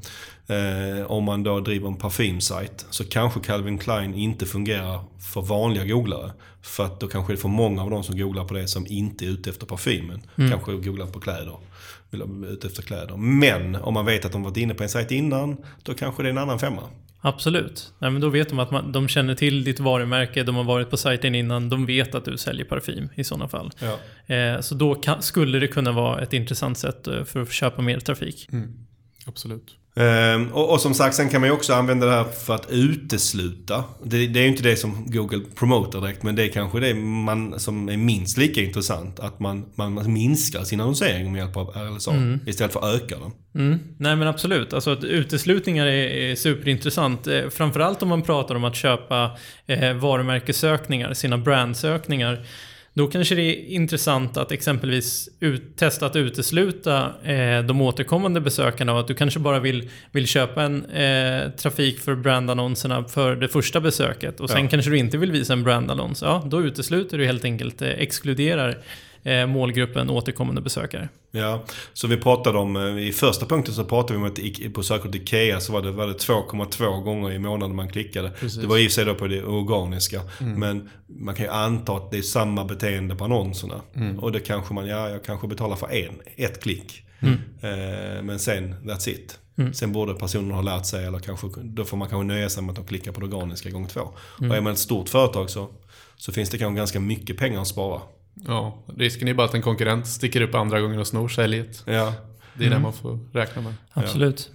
[0.46, 5.84] Eh, om man då driver en parfymsajt så kanske Calvin Klein inte fungerar för vanliga
[5.84, 6.32] googlare.
[6.68, 8.86] För att då kanske det är för många av de som googlar på det som
[8.86, 10.22] inte är ute efter parfymen.
[10.36, 10.50] Mm.
[10.50, 11.56] Kanske googlar på kläder.
[12.10, 13.16] Vill ute efter kläder.
[13.16, 16.28] Men om man vet att de varit inne på en sajt innan, då kanske det
[16.28, 16.82] är en annan femma.
[17.20, 17.92] Absolut.
[17.98, 20.90] Nej, men då vet de att man, de känner till ditt varumärke, de har varit
[20.90, 23.70] på sajten innan, de vet att du säljer parfym i sådana fall.
[23.78, 24.34] Ja.
[24.34, 27.82] Eh, så då kan, skulle det kunna vara ett intressant sätt eh, för att köpa
[27.82, 28.48] mer trafik.
[28.52, 28.72] Mm.
[29.26, 29.77] Absolut.
[29.96, 32.70] Ehm, och, och, som sagt, sen kan man ju också använda det här för att
[32.70, 33.84] utesluta.
[34.04, 36.94] Det, det är ju inte det som Google promotar direkt, men det är kanske det
[36.94, 39.20] man, som är minst lika intressant.
[39.20, 42.40] Att man, man minskar sin annonsering med hjälp av RLSA mm.
[42.46, 43.32] istället för att öka den.
[43.66, 43.78] Mm.
[43.98, 47.26] Nej men absolut, alltså att uteslutningar är, är superintressant.
[47.26, 49.30] Eh, framförallt om man pratar om att köpa
[49.66, 52.46] eh, varumärkessökningar, sina brandsökningar.
[52.98, 58.92] Då kanske det är intressant att exempelvis ut, testa att utesluta eh, de återkommande besökarna
[58.92, 63.48] och att du kanske bara vill, vill köpa en eh, trafik för brandannonserna för det
[63.48, 64.68] första besöket och sen ja.
[64.70, 66.22] kanske du inte vill visa en brandannons.
[66.22, 68.78] Ja, då utesluter du helt enkelt, eh, exkluderar
[69.48, 71.08] målgruppen återkommande besökare.
[71.30, 74.82] Ja, så vi pratade om, eh, i första punkten så pratade vi om att på
[74.82, 78.30] sökordet IKEA så var det, var det 2,2 gånger i månaden man klickade.
[78.30, 78.60] Precis.
[78.60, 80.20] Det var i och för sig då på det organiska.
[80.40, 80.60] Mm.
[80.60, 83.80] Men man kan ju anta att det är samma beteende på annonserna.
[83.94, 84.18] Mm.
[84.18, 87.04] Och det kanske man, ja jag kanske betalar för en, ett klick.
[87.20, 87.34] Mm.
[87.60, 89.38] Eh, men sen, that's it.
[89.58, 89.74] Mm.
[89.74, 92.70] Sen borde personen ha lärt sig, eller kanske, då får man kanske nöja sig med
[92.70, 94.00] att de klickar på det organiska gång två.
[94.38, 94.50] Mm.
[94.50, 95.68] Och är man ett stort företag så,
[96.16, 98.00] så finns det kanske ganska mycket pengar att spara.
[98.46, 101.82] Ja, risken är bara att en konkurrent sticker upp andra gången och snor säljet.
[101.86, 102.14] Ja.
[102.54, 102.78] Det är mm.
[102.78, 103.74] det man får räkna med.
[103.92, 104.50] Absolut.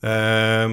[0.00, 0.08] Ja.
[0.08, 0.70] Eh,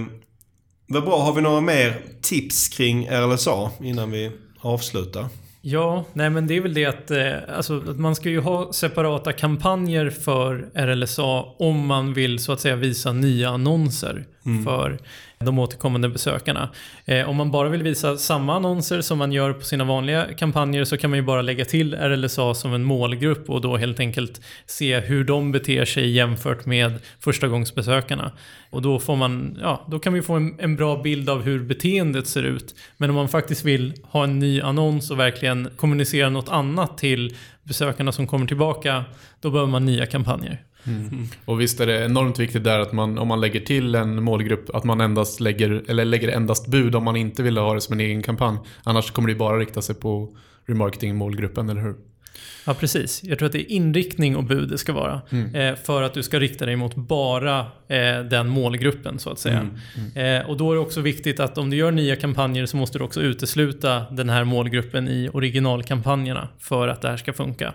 [0.88, 5.26] vad bra, har vi några mer tips kring RLSA innan vi avslutar?
[5.62, 8.74] Ja, nej men det är väl det att, eh, alltså, att man ska ju ha
[8.74, 14.64] separata kampanjer för RLSA om man vill så att säga visa nya annonser mm.
[14.64, 14.98] för
[15.39, 16.70] de återkommande besökarna.
[17.06, 20.84] Eh, om man bara vill visa samma annonser som man gör på sina vanliga kampanjer
[20.84, 24.41] så kan man ju bara lägga till RLSA som en målgrupp och då helt enkelt
[24.66, 28.32] se hur de beter sig jämfört med förstagångsbesökarna.
[28.70, 31.64] Och då, får man, ja, då kan vi få en, en bra bild av hur
[31.64, 32.76] beteendet ser ut.
[32.98, 37.36] Men om man faktiskt vill ha en ny annons och verkligen kommunicera något annat till
[37.64, 39.04] besökarna som kommer tillbaka,
[39.41, 40.62] då behöver man nya kampanjer.
[40.88, 41.28] Mm.
[41.46, 44.76] Och visst är det enormt viktigt där att man, om man lägger till en målgrupp,
[44.76, 47.94] att man endast lägger, eller lägger endast bud om man inte vill ha det som
[47.94, 48.58] en egen kampanj.
[48.84, 50.36] Annars kommer det bara rikta sig på
[50.68, 51.96] remarketing-målgruppen, eller hur?
[52.66, 53.24] Ja, precis.
[53.24, 55.22] Jag tror att det är inriktning och bud det ska vara.
[55.30, 55.56] Mm.
[55.56, 59.60] Eh, för att du ska rikta dig mot bara eh, den målgruppen, så att säga.
[59.60, 59.76] Mm.
[60.16, 60.42] Mm.
[60.42, 62.98] Eh, och då är det också viktigt att om du gör nya kampanjer så måste
[62.98, 67.74] du också utesluta den här målgruppen i originalkampanjerna för att det här ska funka.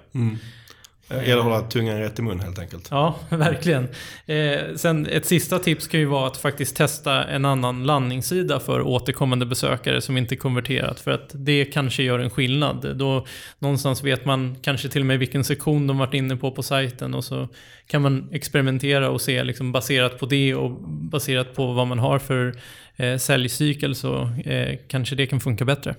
[1.11, 1.23] Mm.
[1.23, 2.89] Det gäller att hålla tungan rätt i mun helt enkelt.
[2.91, 3.89] Ja, verkligen.
[4.27, 8.83] Eh, sen ett sista tips kan ju vara att faktiskt testa en annan landningssida för
[8.83, 11.01] återkommande besökare som inte konverterat.
[11.01, 12.97] För att det kanske gör en skillnad.
[12.97, 13.27] Då
[13.59, 17.15] någonstans vet man kanske till och med vilken sektion de varit inne på på sajten
[17.15, 17.49] och så
[17.87, 22.19] kan man experimentera och se liksom baserat på det och baserat på vad man har
[22.19, 22.55] för
[22.97, 25.95] eh, säljcykel så eh, kanske det kan funka bättre.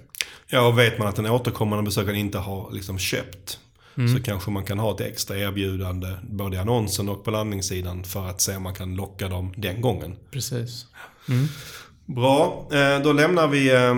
[0.48, 3.60] Ja, och vet man att den återkommande besökaren inte har liksom köpt
[3.98, 4.16] Mm.
[4.18, 8.28] Så kanske man kan ha ett extra erbjudande både i annonsen och på landningssidan för
[8.28, 10.16] att se om man kan locka dem den gången.
[10.32, 10.86] Precis.
[11.30, 11.48] Mm.
[12.06, 13.96] Bra, eh, då lämnar vi eh,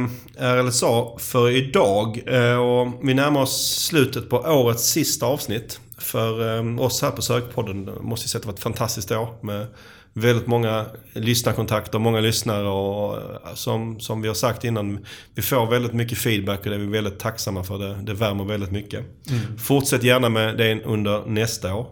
[0.56, 2.24] RLSA för idag.
[2.26, 5.80] Eh, och vi närmar oss slutet på årets sista avsnitt.
[5.98, 9.68] För oss här på Sökpodden måste jag säga att det var ett fantastiskt år med
[10.14, 13.20] väldigt många lyssnarkontakter, många lyssnare och
[13.58, 15.06] som, som vi har sagt innan,
[15.36, 17.78] vi får väldigt mycket feedback och det är vi väldigt tacksamma för.
[17.78, 19.00] Det, det värmer väldigt mycket.
[19.30, 19.58] Mm.
[19.58, 21.88] Fortsätt gärna med det under nästa år.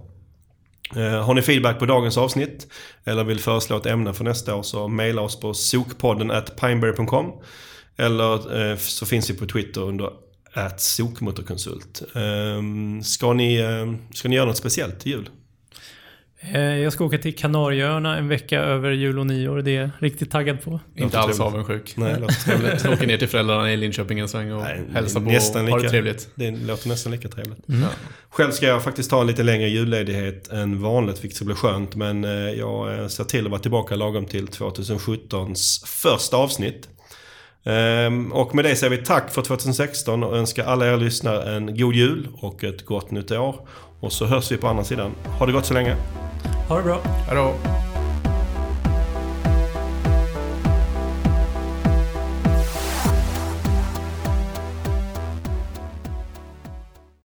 [0.96, 2.68] Eh, har ni feedback på dagens avsnitt
[3.06, 7.32] eller vill föreslå ett ämne för nästa år så mejla oss på sokpodden at pineberry.com
[7.98, 10.10] eller eh, så finns vi på Twitter under
[10.54, 12.02] at sokmotorkonsult.
[12.16, 15.30] Ehm, ska, ni, eh, ska ni göra något speciellt till jul?
[16.54, 19.62] Eh, Jag ska åka till Kanarieöarna en vecka över jul och nyår.
[19.62, 20.80] Det är jag riktigt taggad på.
[20.96, 21.94] Inte alls avundsjuk.
[21.98, 22.86] Nej, det låter trevligt.
[22.86, 25.78] Åker ner till föräldrarna i Linköping en sväng och Nej, hälsar på nästan och har
[25.78, 26.30] det lika- trevligt.
[26.36, 27.60] Det låter nästan lika trevligt.
[27.66, 27.88] Ja.
[28.30, 31.96] Själv ska jag faktiskt ta en lite längre julledighet än vanligt, vilket ska bli skönt.
[31.96, 36.90] Men eh, jag eh, ser till att vara tillbaka lagom till 2017s första avsnitt.
[37.64, 41.78] Ehm, Och med det säger vi tack för 2016 och önskar alla er lyssnare en
[41.78, 43.68] god jul och ett gott nytt år.
[44.02, 45.12] Och så hörs vi på andra sidan.
[45.40, 45.96] Ha det gott så länge.
[46.68, 47.00] Ha det bra.
[47.28, 47.54] Hej då.